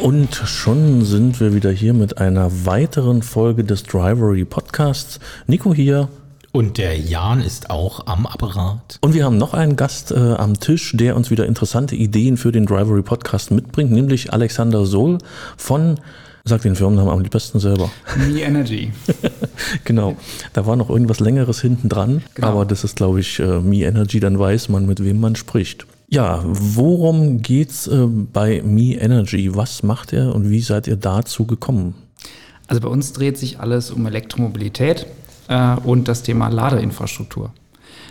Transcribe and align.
Und 0.00 0.34
schon 0.34 1.04
sind 1.04 1.40
wir 1.40 1.54
wieder 1.54 1.70
hier 1.70 1.92
mit 1.92 2.18
einer 2.18 2.64
weiteren 2.64 3.22
Folge 3.22 3.64
des 3.64 3.82
Drivery 3.82 4.46
Podcasts. 4.46 5.20
Nico 5.46 5.74
hier. 5.74 6.08
Und 6.52 6.78
der 6.78 6.98
Jan 6.98 7.42
ist 7.42 7.68
auch 7.68 8.06
am 8.06 8.26
Apparat. 8.26 8.98
Und 9.02 9.12
wir 9.12 9.24
haben 9.24 9.36
noch 9.36 9.52
einen 9.52 9.76
Gast 9.76 10.10
äh, 10.10 10.16
am 10.16 10.58
Tisch, 10.58 10.92
der 10.96 11.16
uns 11.16 11.30
wieder 11.30 11.44
interessante 11.44 11.96
Ideen 11.96 12.38
für 12.38 12.50
den 12.50 12.64
Drivery 12.64 13.02
Podcast 13.02 13.50
mitbringt, 13.50 13.92
nämlich 13.92 14.32
Alexander 14.32 14.86
Sohl 14.86 15.18
von 15.56 16.00
Sag 16.44 16.62
den 16.62 16.74
Firmennamen 16.74 17.12
am 17.12 17.22
besten 17.22 17.60
selber. 17.60 17.90
Me 18.16 18.40
Energy. 18.40 18.92
genau. 19.84 20.16
Da 20.54 20.64
war 20.64 20.74
noch 20.74 20.88
irgendwas 20.88 21.20
Längeres 21.20 21.60
hinten 21.60 21.90
dran, 21.90 22.22
genau. 22.34 22.48
aber 22.48 22.64
das 22.64 22.82
ist, 22.82 22.96
glaube 22.96 23.20
ich, 23.20 23.38
äh, 23.38 23.60
Me 23.60 23.84
Energy, 23.84 24.20
dann 24.20 24.38
weiß 24.38 24.70
man, 24.70 24.86
mit 24.86 25.04
wem 25.04 25.20
man 25.20 25.36
spricht. 25.36 25.86
Ja, 26.12 26.42
worum 26.44 27.40
geht's 27.40 27.86
äh, 27.86 28.06
bei 28.06 28.62
Me 28.64 28.94
Energy? 28.94 29.54
Was 29.54 29.84
macht 29.84 30.12
er 30.12 30.34
und 30.34 30.50
wie 30.50 30.58
seid 30.58 30.88
ihr 30.88 30.96
dazu 30.96 31.46
gekommen? 31.46 31.94
Also 32.66 32.82
bei 32.82 32.88
uns 32.88 33.12
dreht 33.12 33.38
sich 33.38 33.60
alles 33.60 33.92
um 33.92 34.04
Elektromobilität 34.06 35.06
äh, 35.46 35.76
und 35.84 36.08
das 36.08 36.24
Thema 36.24 36.48
Ladeinfrastruktur. 36.48 37.52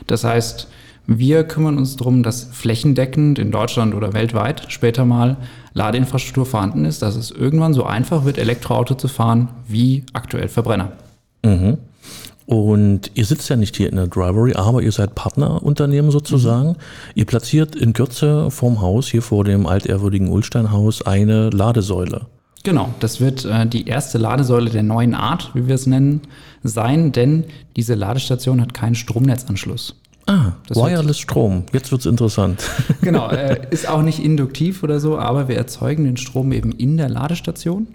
Das 0.08 0.24
heißt, 0.24 0.70
wir 1.08 1.44
kümmern 1.44 1.78
uns 1.78 1.98
darum, 1.98 2.24
dass 2.24 2.46
flächendeckend 2.46 3.38
in 3.38 3.52
Deutschland 3.52 3.94
oder 3.94 4.14
weltweit 4.14 4.72
später 4.72 5.04
mal 5.04 5.36
Ladeinfrastruktur 5.74 6.46
vorhanden 6.46 6.86
ist, 6.86 7.02
dass 7.02 7.18
es 7.18 7.32
irgendwann 7.32 7.74
so 7.74 7.84
einfach 7.84 8.24
wird, 8.24 8.38
Elektroauto 8.38 8.96
zu 8.96 9.10
fahren 9.10 9.50
wie 9.68 10.06
aktuell 10.14 10.48
Verbrenner. 10.48 10.94
Mhm. 11.44 11.80
Und 12.50 13.12
ihr 13.14 13.26
sitzt 13.26 13.48
ja 13.50 13.56
nicht 13.56 13.78
hier 13.78 13.92
in 13.92 13.96
der 13.98 14.08
Drivery, 14.08 14.56
aber 14.56 14.82
ihr 14.82 14.92
seid 14.92 15.14
Partnerunternehmen 15.14 16.10
sozusagen. 16.10 16.70
Mhm. 16.70 16.76
Ihr 17.14 17.26
platziert 17.26 17.76
in 17.76 17.94
Kürze 17.94 18.50
vorm 18.50 18.82
Haus, 18.82 19.08
hier 19.08 19.22
vor 19.22 19.44
dem 19.44 19.68
altehrwürdigen 19.68 20.30
Ulsteinhaus, 20.30 21.04
eine 21.04 21.52
Ladesäule. 21.52 22.26
Genau, 22.64 22.90
das 23.02 23.22
wird 23.22 23.46
äh, 23.46 23.68
die 23.68 23.86
erste 23.86 24.18
Ladesäule 24.18 24.72
der 24.72 24.82
neuen 24.82 25.14
Art, 25.14 25.52
wie 25.54 25.68
wir 25.68 25.76
es 25.76 25.86
nennen, 25.86 26.22
sein, 26.64 27.12
denn 27.12 27.44
diese 27.76 27.94
Ladestation 27.94 28.62
hat 28.62 28.74
keinen 28.74 28.96
Stromnetzanschluss. 28.96 30.02
Ah, 30.26 30.54
das 30.68 30.76
Wireless 30.76 31.20
Strom. 31.20 31.66
Jetzt 31.72 31.92
wird 31.92 32.02
es 32.02 32.08
interessant. 32.08 32.64
Genau, 33.02 33.30
äh, 33.30 33.62
ist 33.70 33.88
auch 33.88 34.02
nicht 34.02 34.18
induktiv 34.18 34.82
oder 34.82 35.00
so, 35.00 35.20
aber 35.20 35.50
wir 35.50 35.56
erzeugen 35.56 36.04
den 36.04 36.18
Strom 36.18 36.52
eben 36.52 36.72
in 36.72 36.98
der 36.98 37.10
Ladestation, 37.10 37.90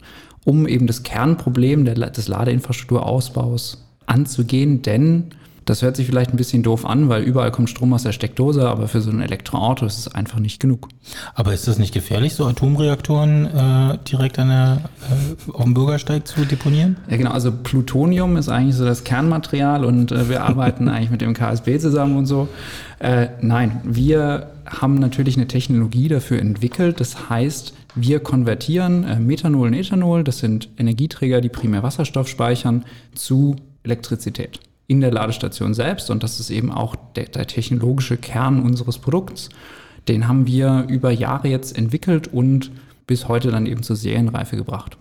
um 0.44 0.68
eben 0.68 0.86
das 0.86 1.02
Kernproblem 1.02 1.84
der, 1.84 1.94
des 1.94 2.28
Ladeinfrastrukturausbaus 2.28 3.84
anzugehen, 4.06 4.82
denn 4.82 5.30
das 5.64 5.82
hört 5.82 5.96
sich 5.96 6.06
vielleicht 6.06 6.30
ein 6.30 6.36
bisschen 6.36 6.62
doof 6.62 6.84
an, 6.84 7.08
weil 7.08 7.22
überall 7.22 7.50
kommt 7.50 7.70
Strom 7.70 7.92
aus 7.94 8.02
der 8.02 8.12
Steckdose, 8.12 8.68
aber 8.68 8.88
für 8.88 9.00
so 9.00 9.10
ein 9.10 9.20
Elektroauto 9.20 9.86
ist 9.86 9.98
es 9.98 10.14
einfach 10.14 10.38
nicht 10.38 10.60
genug. 10.60 10.88
Aber 11.34 11.54
ist 11.54 11.66
das 11.66 11.78
nicht 11.78 11.94
gefährlich, 11.94 12.34
so 12.34 12.44
Atomreaktoren 12.46 13.46
äh, 13.46 13.98
direkt 14.06 14.38
an 14.38 14.48
der, 14.48 14.80
äh, 15.10 15.52
auf 15.52 15.64
dem 15.64 15.74
Bürgersteig 15.74 16.26
zu 16.26 16.44
deponieren? 16.44 16.96
Ja, 17.08 17.16
genau. 17.16 17.30
Also 17.30 17.50
Plutonium 17.50 18.36
ist 18.36 18.48
eigentlich 18.48 18.76
so 18.76 18.84
das 18.84 19.04
Kernmaterial 19.04 19.84
und 19.84 20.12
äh, 20.12 20.28
wir 20.28 20.42
arbeiten 20.44 20.88
eigentlich 20.90 21.10
mit 21.10 21.22
dem 21.22 21.34
KSB 21.34 21.78
zusammen 21.78 22.16
und 22.18 22.26
so. 22.26 22.48
Äh, 22.98 23.28
nein, 23.40 23.80
wir 23.84 24.50
haben 24.66 24.98
natürlich 24.98 25.36
eine 25.36 25.48
Technologie 25.48 26.08
dafür 26.08 26.40
entwickelt. 26.40 27.00
Das 27.00 27.30
heißt, 27.30 27.74
wir 27.94 28.20
konvertieren 28.20 29.04
äh, 29.04 29.18
Methanol 29.18 29.68
und 29.68 29.74
Ethanol, 29.74 30.24
das 30.24 30.38
sind 30.38 30.68
Energieträger, 30.76 31.40
die 31.40 31.48
primär 31.48 31.82
Wasserstoff 31.82 32.28
speichern, 32.28 32.84
zu 33.14 33.56
Elektrizität 33.84 34.60
in 34.86 35.00
der 35.00 35.12
Ladestation 35.12 35.74
selbst. 35.74 36.10
Und 36.10 36.22
das 36.22 36.40
ist 36.40 36.50
eben 36.50 36.72
auch 36.72 36.96
der, 37.16 37.26
der 37.26 37.46
technologische 37.46 38.16
Kern 38.16 38.62
unseres 38.62 38.98
Produkts. 38.98 39.48
Den 40.08 40.28
haben 40.28 40.46
wir 40.46 40.86
über 40.88 41.10
Jahre 41.10 41.48
jetzt 41.48 41.76
entwickelt 41.76 42.28
und 42.28 42.70
bis 43.06 43.28
heute 43.28 43.50
dann 43.50 43.66
eben 43.66 43.82
zur 43.82 43.96
Serienreife 43.96 44.56
gebracht. 44.56 44.96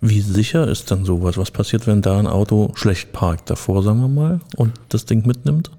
Wie 0.00 0.20
sicher 0.20 0.68
ist 0.68 0.90
dann 0.90 1.04
sowas? 1.04 1.36
Was 1.36 1.50
passiert, 1.50 1.86
wenn 1.86 2.02
da 2.02 2.18
ein 2.18 2.26
Auto 2.26 2.70
schlecht 2.74 3.12
parkt 3.12 3.50
davor, 3.50 3.82
sagen 3.82 4.00
wir 4.00 4.08
mal, 4.08 4.40
und 4.56 4.72
das 4.90 5.06
Ding 5.06 5.26
mitnimmt? 5.26 5.70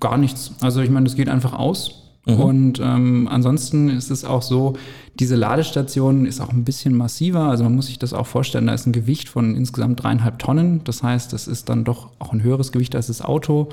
Gar 0.00 0.18
nichts. 0.18 0.52
Also 0.60 0.80
ich 0.80 0.90
meine, 0.90 1.06
es 1.06 1.16
geht 1.16 1.28
einfach 1.28 1.54
aus 1.54 2.03
Mhm. 2.26 2.40
Und 2.40 2.80
ähm, 2.82 3.28
ansonsten 3.30 3.90
ist 3.90 4.10
es 4.10 4.24
auch 4.24 4.42
so, 4.42 4.74
diese 5.20 5.36
Ladestation 5.36 6.26
ist 6.26 6.40
auch 6.40 6.52
ein 6.52 6.64
bisschen 6.64 6.96
massiver. 6.96 7.42
Also 7.42 7.64
man 7.64 7.74
muss 7.74 7.86
sich 7.86 7.98
das 7.98 8.12
auch 8.12 8.26
vorstellen, 8.26 8.66
da 8.66 8.74
ist 8.74 8.86
ein 8.86 8.92
Gewicht 8.92 9.28
von 9.28 9.54
insgesamt 9.54 10.02
dreieinhalb 10.02 10.38
Tonnen. 10.38 10.80
Das 10.84 11.02
heißt, 11.02 11.32
das 11.32 11.46
ist 11.46 11.68
dann 11.68 11.84
doch 11.84 12.10
auch 12.18 12.32
ein 12.32 12.42
höheres 12.42 12.72
Gewicht 12.72 12.96
als 12.96 13.08
das 13.08 13.22
Auto. 13.22 13.68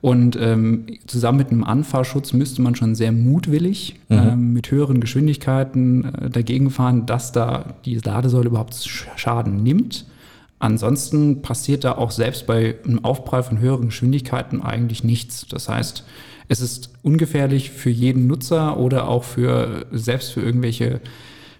Und 0.00 0.36
ähm, 0.40 0.86
zusammen 1.06 1.38
mit 1.38 1.50
einem 1.50 1.62
Anfahrschutz 1.62 2.32
müsste 2.32 2.60
man 2.60 2.74
schon 2.74 2.96
sehr 2.96 3.12
mutwillig 3.12 4.00
mhm. 4.08 4.16
ähm, 4.18 4.52
mit 4.52 4.70
höheren 4.70 5.00
Geschwindigkeiten 5.00 6.04
äh, 6.04 6.28
dagegen 6.28 6.70
fahren, 6.70 7.06
dass 7.06 7.30
da 7.30 7.74
die 7.84 7.98
Ladesäule 7.98 8.48
überhaupt 8.48 8.74
Schaden 8.74 9.62
nimmt. 9.62 10.04
Ansonsten 10.62 11.42
passiert 11.42 11.82
da 11.82 11.96
auch 11.96 12.12
selbst 12.12 12.46
bei 12.46 12.76
einem 12.84 13.04
Aufprall 13.04 13.42
von 13.42 13.58
höheren 13.58 13.86
Geschwindigkeiten 13.86 14.62
eigentlich 14.62 15.02
nichts. 15.02 15.44
Das 15.48 15.68
heißt, 15.68 16.04
es 16.46 16.60
ist 16.60 16.90
ungefährlich 17.02 17.72
für 17.72 17.90
jeden 17.90 18.28
Nutzer 18.28 18.76
oder 18.76 19.08
auch 19.08 19.24
für 19.24 19.86
selbst 19.90 20.30
für 20.30 20.40
irgendwelche 20.40 21.00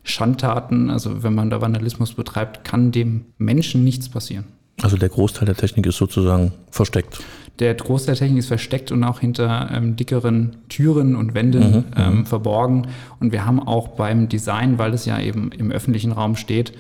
Schandtaten. 0.05 0.89
Also 0.89 1.25
wenn 1.25 1.35
man 1.35 1.51
da 1.51 1.61
Vandalismus 1.61 2.15
betreibt, 2.15 2.63
kann 2.63 2.93
dem 2.93 3.25
Menschen 3.39 3.83
nichts 3.83 4.09
passieren. 4.09 4.45
Also 4.83 4.97
der 4.97 5.09
Großteil 5.09 5.47
der 5.47 5.57
Technik 5.57 5.87
ist 5.87 5.97
sozusagen 5.97 6.53
versteckt. 6.71 7.19
Der 7.59 7.75
Großteil 7.75 8.15
der 8.15 8.27
Technik 8.27 8.39
ist 8.39 8.47
versteckt 8.47 8.93
und 8.93 9.03
auch 9.03 9.19
hinter 9.19 9.69
ähm, 9.75 9.97
dickeren 9.97 10.59
Türen 10.69 11.17
und 11.17 11.35
Wänden 11.35 11.71
mhm, 11.73 11.85
ähm, 11.97 12.15
mhm. 12.19 12.27
verborgen. 12.27 12.87
Und 13.19 13.33
wir 13.33 13.47
haben 13.47 13.59
auch 13.59 13.89
beim 13.89 14.29
Design, 14.29 14.79
weil 14.79 14.95
es 14.95 15.07
ja 15.07 15.19
eben 15.19 15.51
im 15.51 15.73
öffentlichen 15.73 16.13
Raum 16.13 16.37
steht, 16.37 16.73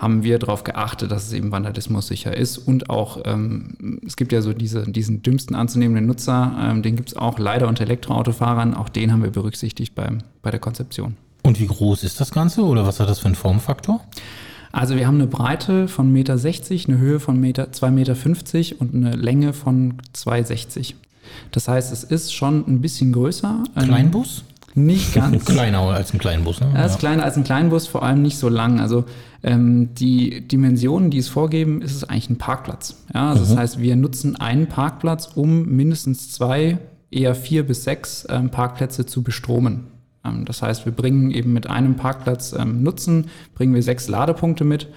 haben 0.00 0.22
wir 0.22 0.38
darauf 0.38 0.64
geachtet, 0.64 1.10
dass 1.10 1.26
es 1.26 1.32
eben 1.34 1.52
Vandalismus 1.52 2.06
sicher 2.06 2.34
ist. 2.34 2.56
Und 2.56 2.88
auch, 2.88 3.20
ähm, 3.26 4.00
es 4.06 4.16
gibt 4.16 4.32
ja 4.32 4.40
so 4.40 4.54
diese, 4.54 4.90
diesen 4.90 5.22
dümmsten 5.22 5.54
anzunehmenden 5.54 6.06
Nutzer, 6.06 6.56
ähm, 6.58 6.82
den 6.82 6.96
gibt 6.96 7.10
es 7.10 7.16
auch 7.16 7.38
leider 7.38 7.68
unter 7.68 7.84
Elektroautofahrern. 7.84 8.72
Auch 8.72 8.88
den 8.88 9.12
haben 9.12 9.22
wir 9.22 9.30
berücksichtigt 9.30 9.94
beim, 9.94 10.22
bei 10.40 10.50
der 10.50 10.58
Konzeption. 10.58 11.18
Und 11.42 11.60
wie 11.60 11.66
groß 11.66 12.02
ist 12.04 12.18
das 12.18 12.30
Ganze 12.30 12.62
oder 12.62 12.86
was 12.86 12.98
hat 12.98 13.10
das 13.10 13.18
für 13.18 13.26
einen 13.26 13.34
Formfaktor? 13.34 14.00
Also 14.72 14.96
wir 14.96 15.06
haben 15.06 15.16
eine 15.16 15.26
Breite 15.26 15.86
von 15.86 16.14
1,60 16.16 16.70
Meter, 16.70 16.92
eine 16.92 16.98
Höhe 16.98 17.20
von 17.20 17.44
2,50 17.44 17.90
Meter 17.90 18.80
und 18.80 18.94
eine 18.94 19.16
Länge 19.16 19.52
von 19.52 19.98
2,60 20.14 20.94
Das 21.50 21.68
heißt, 21.68 21.92
es 21.92 22.04
ist 22.04 22.32
schon 22.32 22.64
ein 22.66 22.80
bisschen 22.80 23.12
größer. 23.12 23.64
Kleinbus? 23.74 24.44
Nicht 24.84 25.14
ganz. 25.14 25.44
Kleiner 25.44 25.80
als 25.80 26.12
ein 26.12 26.18
Kleinbus, 26.18 26.60
ne? 26.60 26.72
Er 26.74 26.86
ist 26.86 26.92
ja. 26.92 26.98
kleiner 26.98 27.24
als 27.24 27.36
ein 27.36 27.44
Kleinbus, 27.44 27.86
vor 27.86 28.02
allem 28.02 28.22
nicht 28.22 28.38
so 28.38 28.48
lang. 28.48 28.80
Also 28.80 29.04
ähm, 29.42 29.94
die 29.94 30.46
Dimensionen, 30.46 31.10
die 31.10 31.18
es 31.18 31.28
vorgeben, 31.28 31.82
ist 31.82 31.94
es 31.94 32.04
eigentlich 32.04 32.30
ein 32.30 32.38
Parkplatz. 32.38 32.96
Ja, 33.14 33.30
also 33.30 33.44
mhm. 33.44 33.48
das 33.48 33.56
heißt, 33.56 33.80
wir 33.80 33.96
nutzen 33.96 34.36
einen 34.36 34.66
Parkplatz, 34.66 35.30
um 35.34 35.66
mindestens 35.66 36.32
zwei, 36.32 36.78
eher 37.10 37.34
vier 37.34 37.66
bis 37.66 37.84
sechs 37.84 38.26
ähm, 38.28 38.50
Parkplätze 38.50 39.06
zu 39.06 39.22
bestromen. 39.22 39.86
Ähm, 40.24 40.44
das 40.44 40.62
heißt, 40.62 40.84
wir 40.84 40.92
bringen 40.92 41.30
eben 41.30 41.52
mit 41.52 41.68
einem 41.68 41.96
Parkplatz 41.96 42.52
ähm, 42.52 42.82
Nutzen, 42.82 43.26
bringen 43.54 43.74
wir 43.74 43.82
sechs 43.82 44.08
Ladepunkte 44.08 44.64
mit, 44.64 44.88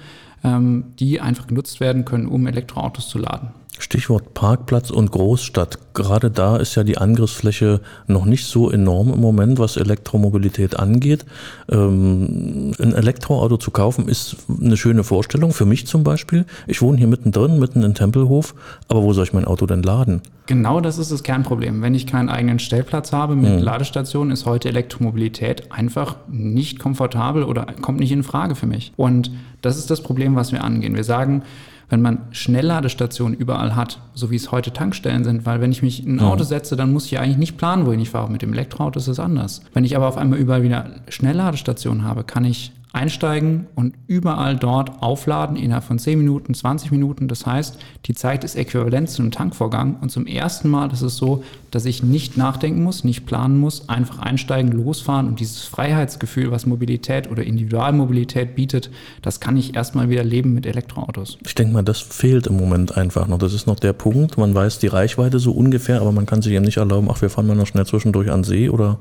ähm, 0.44 0.94
die 1.00 1.21
einfach 1.21 1.47
genutzt 1.47 1.79
werden 1.79 2.05
können, 2.05 2.27
um 2.27 2.47
Elektroautos 2.47 3.07
zu 3.07 3.17
laden. 3.17 3.51
Stichwort 3.83 4.33
Parkplatz 4.33 4.89
und 4.89 5.11
Großstadt. 5.11 5.77
Gerade 5.94 6.31
da 6.31 6.55
ist 6.55 6.73
ja 6.75 6.85
die 6.85 6.97
Angriffsfläche 6.97 7.81
noch 8.07 8.23
nicht 8.23 8.45
so 8.45 8.71
enorm 8.71 9.13
im 9.13 9.19
Moment, 9.19 9.59
was 9.59 9.75
Elektromobilität 9.75 10.79
angeht. 10.79 11.25
Ähm, 11.69 12.71
ein 12.79 12.94
Elektroauto 12.94 13.57
zu 13.57 13.71
kaufen 13.71 14.07
ist 14.07 14.38
eine 14.61 14.77
schöne 14.77 15.03
Vorstellung, 15.03 15.51
für 15.51 15.66
mich 15.66 15.85
zum 15.85 16.03
Beispiel. 16.03 16.45
Ich 16.66 16.81
wohne 16.81 16.97
hier 16.97 17.07
mittendrin, 17.07 17.59
mitten 17.59 17.83
in 17.83 17.94
Tempelhof, 17.94 18.55
aber 18.88 19.03
wo 19.03 19.11
soll 19.11 19.25
ich 19.25 19.33
mein 19.33 19.45
Auto 19.45 19.66
denn 19.66 19.83
laden? 19.83 20.21
Genau 20.45 20.79
das 20.79 20.97
ist 20.97 21.11
das 21.11 21.23
Kernproblem. 21.23 21.81
Wenn 21.81 21.94
ich 21.94 22.07
keinen 22.07 22.29
eigenen 22.29 22.59
Stellplatz 22.59 23.11
habe 23.11 23.35
mit 23.35 23.51
mhm. 23.51 23.59
Ladestationen, 23.59 24.31
ist 24.31 24.45
heute 24.45 24.69
Elektromobilität 24.69 25.71
einfach 25.74 26.15
nicht 26.29 26.79
komfortabel 26.79 27.44
oder 27.44 27.65
kommt 27.81 28.00
nicht 28.00 28.13
in 28.13 28.24
Frage 28.24 28.56
für 28.56 28.65
mich. 28.65 28.94
Und 28.95 29.29
das 29.62 29.77
ist 29.77 29.91
das 29.91 30.01
Problem, 30.01 30.36
was 30.36 30.53
wir 30.53 30.63
angehen. 30.63 30.95
Wir 30.95 31.03
sagen, 31.03 31.44
wenn 31.89 32.01
man 32.01 32.19
Schnellladestationen 32.31 33.38
überall 33.38 33.75
hat, 33.75 34.00
so 34.13 34.31
wie 34.31 34.35
es 34.35 34.51
heute 34.51 34.71
Tankstellen 34.71 35.24
sind, 35.24 35.45
weil 35.45 35.62
wenn 35.62 35.71
ich 35.71 35.81
mich 35.81 36.06
in 36.06 36.19
ein 36.19 36.25
Auto 36.25 36.44
setze, 36.44 36.75
dann 36.75 36.91
muss 36.91 37.06
ich 37.06 37.12
ja 37.12 37.21
eigentlich 37.21 37.38
nicht 37.38 37.57
planen, 37.57 37.85
wohin 37.85 38.00
ich 38.00 38.09
fahre. 38.09 38.31
Mit 38.31 38.41
dem 38.41 38.53
Elektroauto 38.53 39.00
ist 39.00 39.07
es 39.07 39.19
anders. 39.19 39.62
Wenn 39.74 39.83
ich 39.83 39.95
aber 39.95 40.07
auf 40.07 40.18
einmal 40.18 40.39
überall 40.39 40.63
wieder 40.63 40.91
Schnellladestationen 41.09 42.03
habe, 42.03 42.24
kann 42.24 42.45
ich 42.45 42.71
einsteigen 42.94 43.66
und 43.74 43.95
überall 44.06 44.56
dort 44.56 45.01
aufladen 45.01 45.57
innerhalb 45.57 45.84
von 45.84 45.98
10 45.98 46.19
Minuten, 46.19 46.54
20 46.54 46.92
Minuten. 46.92 47.28
Das 47.28 47.45
heißt, 47.45 47.80
die 48.06 48.13
Zeit 48.13 48.44
ist 48.44 48.56
äquivalent 48.56 49.10
zu 49.10 49.24
einem 49.24 49.31
Tankvorgang. 49.31 49.98
Und 50.00 50.12
zum 50.12 50.28
ersten 50.28 50.69
Mal 50.69 50.94
ist 50.94 51.01
es 51.01 51.18
so, 51.18 51.44
dass 51.72 51.86
ich 51.86 52.04
nicht 52.04 52.38
nachdenken 52.38 52.84
muss, 52.84 53.04
nicht 53.04 53.25
planen 53.25 53.60
muss, 53.60 53.90
einfach 53.90 54.19
einsteigen, 54.19 54.72
losfahren 54.72 55.28
und 55.28 55.40
dieses 55.40 55.63
Freiheitsgefühl, 55.63 56.51
was 56.51 56.68
Mobilität 56.68 57.31
oder 57.31 57.44
Individualmobilität 57.44 58.54
bietet, 58.54 58.92
das 59.24 59.39
kann 59.39 59.57
ich 59.57 59.75
erstmal 59.75 60.10
wieder 60.10 60.24
leben 60.24 60.54
mit 60.54 60.68
Elektroautos. 60.68 61.39
Ich 61.44 61.56
denke 61.56 61.74
mal, 61.74 61.81
das 61.81 62.00
fehlt 62.00 62.46
im 62.46 62.57
Moment 62.57 62.96
einfach 62.96 63.28
noch. 63.28 63.39
Das 63.39 63.54
ist 63.54 63.66
noch 63.66 63.80
der 63.80 63.94
Punkt. 63.94 64.38
Man 64.38 64.54
weiß 64.54 64.78
die 64.78 64.88
Reichweite 64.88 65.39
so 65.39 65.51
ungefähr, 65.51 66.00
aber 66.00 66.12
man 66.12 66.28
kann 66.28 66.44
sich 66.44 66.54
eben 66.54 66.66
nicht 66.66 66.78
erlauben, 66.78 67.07
ach, 67.12 67.24
wir 67.24 67.31
fahren 67.31 67.48
mal 67.48 67.56
noch 67.56 67.66
schnell 67.66 67.88
zwischendurch 67.88 68.30
an 68.30 68.44
See 68.44 68.69
oder 68.69 69.00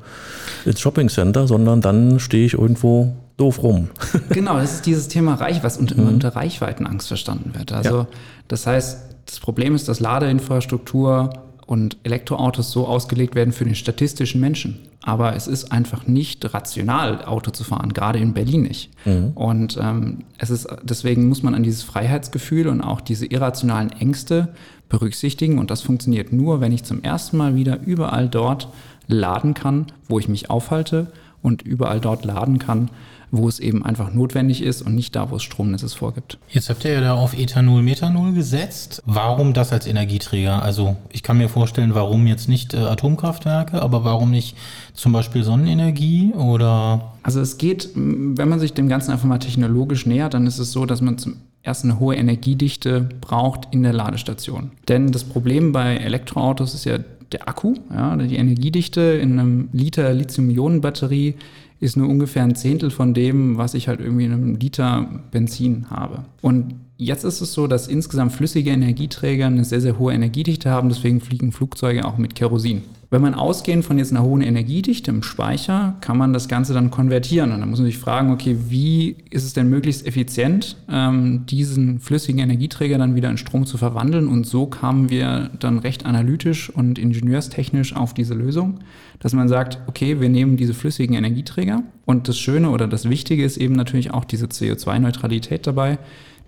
ins 0.64 0.80
Shoppingcenter, 0.80 1.46
sondern 1.46 1.82
dann 1.82 2.20
stehe 2.20 2.46
ich 2.46 2.54
irgendwo 2.54 3.12
doof 3.42 3.62
rum. 3.62 3.88
genau, 4.30 4.54
das 4.54 4.74
ist 4.74 4.86
dieses 4.86 5.08
Thema 5.08 5.34
Reich, 5.34 5.62
was 5.64 5.76
unter, 5.76 6.00
mhm. 6.00 6.08
unter 6.08 6.36
Reichweitenangst 6.36 7.08
verstanden 7.08 7.52
wird. 7.54 7.72
Also 7.72 7.98
ja. 7.98 8.06
das 8.48 8.66
heißt, 8.66 8.98
das 9.26 9.40
Problem 9.40 9.74
ist, 9.74 9.88
dass 9.88 10.00
Ladeinfrastruktur 10.00 11.30
und 11.66 11.96
Elektroautos 12.04 12.70
so 12.70 12.86
ausgelegt 12.86 13.34
werden 13.34 13.52
für 13.52 13.64
den 13.64 13.74
statistischen 13.74 14.40
Menschen. 14.40 14.78
Aber 15.02 15.34
es 15.34 15.48
ist 15.48 15.72
einfach 15.72 16.06
nicht 16.06 16.54
rational, 16.54 17.24
Auto 17.24 17.50
zu 17.50 17.64
fahren, 17.64 17.92
gerade 17.92 18.20
in 18.20 18.34
Berlin 18.34 18.62
nicht. 18.62 18.90
Mhm. 19.04 19.32
Und 19.34 19.78
ähm, 19.80 20.18
es 20.38 20.50
ist, 20.50 20.68
deswegen 20.82 21.28
muss 21.28 21.42
man 21.42 21.54
an 21.54 21.64
dieses 21.64 21.82
Freiheitsgefühl 21.82 22.68
und 22.68 22.80
auch 22.80 23.00
diese 23.00 23.26
irrationalen 23.26 23.90
Ängste 23.90 24.48
berücksichtigen. 24.88 25.58
Und 25.58 25.70
das 25.70 25.82
funktioniert 25.82 26.32
nur, 26.32 26.60
wenn 26.60 26.70
ich 26.70 26.84
zum 26.84 27.02
ersten 27.02 27.36
Mal 27.36 27.56
wieder 27.56 27.80
überall 27.84 28.28
dort 28.28 28.68
laden 29.08 29.54
kann, 29.54 29.86
wo 30.08 30.20
ich 30.20 30.28
mich 30.28 30.50
aufhalte 30.50 31.08
und 31.42 31.62
überall 31.62 32.00
dort 32.00 32.24
laden 32.24 32.58
kann, 32.60 32.90
wo 33.32 33.48
es 33.48 33.58
eben 33.58 33.84
einfach 33.84 34.12
notwendig 34.12 34.62
ist 34.62 34.82
und 34.82 34.94
nicht 34.94 35.16
da, 35.16 35.30
wo 35.30 35.36
es 35.36 35.42
Stromnetzes 35.42 35.94
vorgibt. 35.94 36.38
Jetzt 36.50 36.68
habt 36.68 36.84
ihr 36.84 36.92
ja 36.92 37.00
da 37.00 37.14
auf 37.14 37.36
Ethanol, 37.36 37.82
Methanol 37.82 38.34
gesetzt. 38.34 39.02
Warum 39.06 39.54
das 39.54 39.72
als 39.72 39.86
Energieträger? 39.86 40.62
Also 40.62 40.96
ich 41.10 41.22
kann 41.22 41.38
mir 41.38 41.48
vorstellen, 41.48 41.94
warum 41.94 42.26
jetzt 42.26 42.48
nicht 42.48 42.74
äh, 42.74 42.76
Atomkraftwerke, 42.76 43.80
aber 43.80 44.04
warum 44.04 44.30
nicht 44.30 44.56
zum 44.92 45.12
Beispiel 45.12 45.42
Sonnenenergie 45.42 46.34
oder? 46.34 47.14
Also 47.22 47.40
es 47.40 47.56
geht, 47.56 47.88
wenn 47.94 48.48
man 48.48 48.60
sich 48.60 48.74
dem 48.74 48.88
Ganzen 48.88 49.10
einfach 49.10 49.26
mal 49.26 49.38
technologisch 49.38 50.04
nähert, 50.04 50.34
dann 50.34 50.46
ist 50.46 50.58
es 50.58 50.70
so, 50.70 50.84
dass 50.84 51.00
man 51.00 51.16
zum 51.16 51.38
erst 51.64 51.84
eine 51.84 52.00
hohe 52.00 52.16
Energiedichte 52.16 53.08
braucht 53.20 53.68
in 53.70 53.84
der 53.84 53.92
Ladestation. 53.92 54.72
Denn 54.88 55.12
das 55.12 55.22
Problem 55.22 55.70
bei 55.70 55.96
Elektroautos 55.96 56.74
ist 56.74 56.84
ja 56.84 56.98
der 57.30 57.48
Akku, 57.48 57.74
ja, 57.90 58.16
die 58.16 58.36
Energiedichte 58.36 59.00
in 59.00 59.38
einem 59.38 59.68
Liter 59.72 60.12
Lithium-Ionen-Batterie 60.12 61.36
ist 61.82 61.96
nur 61.96 62.08
ungefähr 62.08 62.44
ein 62.44 62.54
Zehntel 62.54 62.90
von 62.90 63.12
dem, 63.12 63.58
was 63.58 63.74
ich 63.74 63.88
halt 63.88 64.00
irgendwie 64.00 64.24
in 64.24 64.32
einem 64.32 64.54
Liter 64.54 65.20
Benzin 65.32 65.90
habe. 65.90 66.24
Und 66.40 66.76
jetzt 66.96 67.24
ist 67.24 67.40
es 67.40 67.52
so, 67.52 67.66
dass 67.66 67.88
insgesamt 67.88 68.32
flüssige 68.32 68.70
Energieträger 68.70 69.46
eine 69.46 69.64
sehr, 69.64 69.80
sehr 69.80 69.98
hohe 69.98 70.12
Energiedichte 70.12 70.70
haben, 70.70 70.88
deswegen 70.88 71.20
fliegen 71.20 71.50
Flugzeuge 71.50 72.04
auch 72.04 72.18
mit 72.18 72.36
Kerosin. 72.36 72.82
Wenn 73.12 73.20
man 73.20 73.34
ausgehend 73.34 73.84
von 73.84 73.98
jetzt 73.98 74.10
einer 74.10 74.22
hohen 74.22 74.40
Energiedichte 74.40 75.10
im 75.10 75.22
Speicher, 75.22 75.96
kann 76.00 76.16
man 76.16 76.32
das 76.32 76.48
Ganze 76.48 76.72
dann 76.72 76.90
konvertieren. 76.90 77.52
Und 77.52 77.60
dann 77.60 77.68
muss 77.68 77.78
man 77.78 77.84
sich 77.84 77.98
fragen, 77.98 78.32
okay, 78.32 78.56
wie 78.70 79.16
ist 79.28 79.44
es 79.44 79.52
denn 79.52 79.68
möglichst 79.68 80.06
effizient, 80.06 80.78
ähm, 80.90 81.44
diesen 81.44 82.00
flüssigen 82.00 82.40
Energieträger 82.40 82.96
dann 82.96 83.14
wieder 83.14 83.28
in 83.28 83.36
Strom 83.36 83.66
zu 83.66 83.76
verwandeln? 83.76 84.28
Und 84.28 84.46
so 84.46 84.64
kamen 84.64 85.10
wir 85.10 85.50
dann 85.60 85.76
recht 85.76 86.06
analytisch 86.06 86.70
und 86.70 86.98
ingenieurstechnisch 86.98 87.94
auf 87.94 88.14
diese 88.14 88.32
Lösung, 88.32 88.78
dass 89.20 89.34
man 89.34 89.46
sagt, 89.46 89.80
okay, 89.88 90.22
wir 90.22 90.30
nehmen 90.30 90.56
diese 90.56 90.72
flüssigen 90.72 91.14
Energieträger. 91.14 91.82
Und 92.06 92.28
das 92.28 92.38
Schöne 92.38 92.70
oder 92.70 92.88
das 92.88 93.10
Wichtige 93.10 93.44
ist 93.44 93.58
eben 93.58 93.74
natürlich 93.74 94.10
auch 94.10 94.24
diese 94.24 94.46
CO2-Neutralität 94.46 95.66
dabei. 95.66 95.98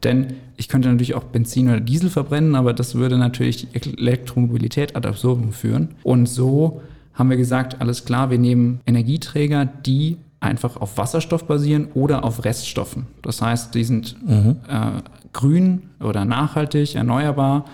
Denn 0.02 0.34
ich 0.56 0.68
könnte 0.68 0.88
natürlich 0.88 1.14
auch 1.14 1.24
Benzin 1.24 1.68
oder 1.68 1.80
Diesel 1.80 2.10
verbrennen, 2.10 2.54
aber 2.54 2.72
das 2.72 2.94
würde 2.94 3.16
natürlich 3.18 3.68
die 3.68 3.98
Elektromobilität 3.98 4.96
ad 4.96 5.08
absurdum 5.08 5.52
führen. 5.52 5.94
Und 6.02 6.26
so 6.26 6.82
haben 7.14 7.30
wir 7.30 7.36
gesagt, 7.36 7.80
alles 7.80 8.04
klar, 8.04 8.30
wir 8.30 8.38
nehmen 8.38 8.80
Energieträger, 8.86 9.64
die 9.64 10.18
einfach 10.40 10.76
auf 10.76 10.98
Wasserstoff 10.98 11.46
basieren 11.46 11.88
oder 11.94 12.24
auf 12.24 12.44
Reststoffen. 12.44 13.06
Das 13.22 13.40
heißt, 13.40 13.74
die 13.74 13.84
sind 13.84 14.16
mhm. 14.26 14.56
äh, 14.68 15.02
grün 15.32 15.82
oder 16.00 16.24
nachhaltig, 16.24 16.94
erneuerbar 16.96 17.64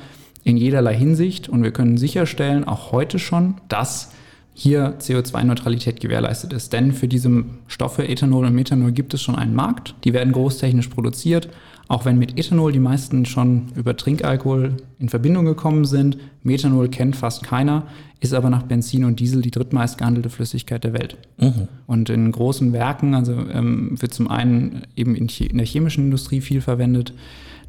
in 0.45 0.57
jederlei 0.57 0.95
Hinsicht 0.95 1.49
und 1.49 1.63
wir 1.63 1.73
können 1.73 1.99
sicherstellen, 1.99 2.65
auch 2.65 2.93
heute 2.93 3.19
schon, 3.19 3.57
dass 3.69 4.13
hier 4.55 4.99
CO2-Neutralität 4.99 6.01
gewährleistet 6.01 6.53
ist. 6.53 6.73
Denn 6.73 6.93
für 6.93 7.09
diese 7.09 7.45
Stoffe 7.67 8.07
Ethanol 8.07 8.47
und 8.47 8.55
Methanol 8.55 8.93
gibt 8.93 9.15
es 9.15 9.23
schon 9.23 9.37
einen 9.37 9.55
Markt. 9.55 9.95
Die 10.05 10.13
werden 10.13 10.33
großtechnisch 10.33 10.89
produziert 10.89 11.49
auch 11.91 12.05
wenn 12.05 12.21
mit 12.21 12.39
Ethanol 12.39 12.71
die 12.71 12.79
meisten 12.79 13.27
schon 13.27 13.67
über 13.75 13.97
Trinkalkohol 13.97 14.77
in 15.01 15.09
Verbindung 15.09 15.45
gekommen 15.45 15.85
sind, 15.85 16.19
Methanol 16.45 16.89
kennt 16.89 17.17
fast 17.17 17.43
keiner, 17.43 17.89
ist 18.21 18.33
aber 18.33 18.49
nach 18.49 18.63
Benzin 18.63 19.05
und 19.05 19.19
Diesel 19.19 19.43
die 19.43 19.51
drittmeist 19.51 19.99
gehandelte 19.99 20.31
Flüssigkeit 20.31 20.85
der 20.85 20.93
Welt. 20.93 21.17
Mhm. 21.39 21.67
Und 21.89 22.09
in 22.09 22.31
großen 22.31 22.73
Werken, 22.73 23.17
also 23.17 23.33
ähm, 23.33 24.01
wird 24.01 24.15
zum 24.15 24.31
einen 24.31 24.83
eben 24.95 25.17
in, 25.17 25.27
in 25.27 25.57
der 25.57 25.67
chemischen 25.67 26.05
Industrie 26.05 26.41
viel 26.41 26.61
verwendet, 26.61 27.13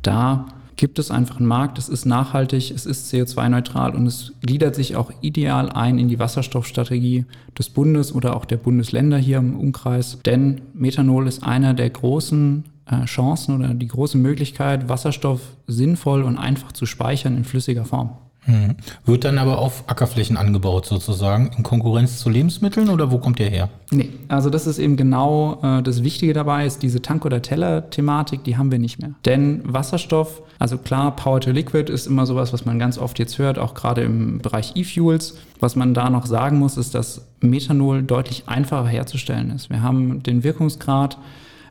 da 0.03 0.45
gibt 0.75 1.00
es 1.00 1.09
einfach 1.09 1.38
einen 1.38 1.47
Markt, 1.47 1.79
es 1.79 1.89
ist 1.89 2.06
nachhaltig, 2.06 2.69
es 2.69 2.85
ist 2.85 3.12
CO2-neutral 3.12 3.95
und 3.95 4.06
es 4.06 4.33
gliedert 4.41 4.75
sich 4.75 4.95
auch 4.95 5.12
ideal 5.21 5.69
ein 5.69 5.97
in 5.97 6.09
die 6.09 6.19
Wasserstoffstrategie 6.19 7.25
des 7.57 7.69
Bundes 7.69 8.13
oder 8.13 8.35
auch 8.35 8.45
der 8.45 8.57
Bundesländer 8.57 9.18
hier 9.18 9.39
im 9.39 9.59
Umkreis. 9.59 10.19
Denn 10.27 10.62
Methanol 10.75 11.27
ist 11.27 11.44
einer 11.44 11.73
der 11.73 11.89
großen 11.89 12.65
Chancen 13.06 13.57
oder 13.57 13.74
die 13.74 13.88
große 13.88 14.18
Möglichkeit, 14.18 14.89
Wasserstoff 14.89 15.42
sinnvoll 15.68 16.24
und 16.24 16.38
einfach 16.38 16.72
zu 16.72 16.86
speichern 16.86 17.38
in 17.38 17.44
flüssiger 17.44 17.86
Form. 17.86 18.18
Hm. 18.45 18.75
Wird 19.06 19.24
dann 19.24 19.38
aber 19.38 19.60
auf 19.60 19.83
Ackerflächen 19.86 20.36
angebaut 20.36 20.88
sozusagen, 20.88 21.51
in 21.56 21.63
Konkurrenz 21.63 22.18
zu 22.18 22.28
Lebensmitteln 22.28 22.89
oder 22.89 23.12
wo 23.12 23.19
kommt 23.19 23.38
der 23.38 23.51
her? 23.51 23.69
Nee, 23.92 24.10
also 24.30 24.50
das 24.50 24.66
ist 24.66 24.80
eben 24.80 24.98
genau 24.98 25.60
äh, 25.62 25.83
das 25.83 26.04
Wichtige 26.04 26.33
dabei, 26.33 26.66
ist 26.66 26.81
diese 26.81 27.04
Tank- 27.04 27.24
oder 27.24 27.44
Teller-Thematik, 27.44 28.44
die 28.44 28.57
haben 28.57 28.72
wir 28.72 28.80
nicht 28.80 29.00
mehr. 29.00 29.12
Denn 29.25 29.62
Wasserstoff, 29.63 30.42
also 30.57 30.80
klar, 30.80 31.16
Power 31.16 31.39
to 31.39 31.51
Liquid 31.51 31.92
ist 31.92 32.07
immer 32.07 32.25
sowas, 32.25 32.51
was 32.51 32.66
man 32.66 32.80
ganz 32.80 32.98
oft 32.98 33.19
jetzt 33.19 33.38
hört, 33.38 33.60
auch 33.60 33.75
gerade 33.75 34.01
im 34.01 34.39
Bereich 34.39 34.75
E-Fuels. 34.75 35.38
Was 35.60 35.75
man 35.75 35.94
da 35.94 36.10
noch 36.10 36.25
sagen 36.25 36.57
muss, 36.57 36.78
ist, 36.78 36.95
dass 36.95 37.28
Methanol 37.42 38.01
deutlich 38.01 38.45
einfacher 38.48 38.88
herzustellen 38.88 39.51
ist. 39.51 39.69
Wir 39.69 39.83
haben 39.83 40.24
den 40.24 40.44
Wirkungsgrad 40.44 41.19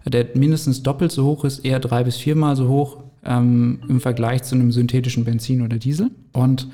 der 0.06 0.26
mindestens 0.34 0.82
doppelt 0.82 1.12
so 1.12 1.24
hoch 1.24 1.44
ist, 1.44 1.58
eher 1.60 1.80
drei 1.80 2.04
bis 2.04 2.16
viermal 2.16 2.56
so 2.56 2.68
hoch 2.68 2.98
ähm, 3.24 3.80
im 3.88 4.00
Vergleich 4.00 4.42
zu 4.44 4.54
einem 4.54 4.72
synthetischen 4.72 5.24
Benzin 5.24 5.62
oder 5.62 5.76
Diesel. 5.76 6.10
Und 6.32 6.68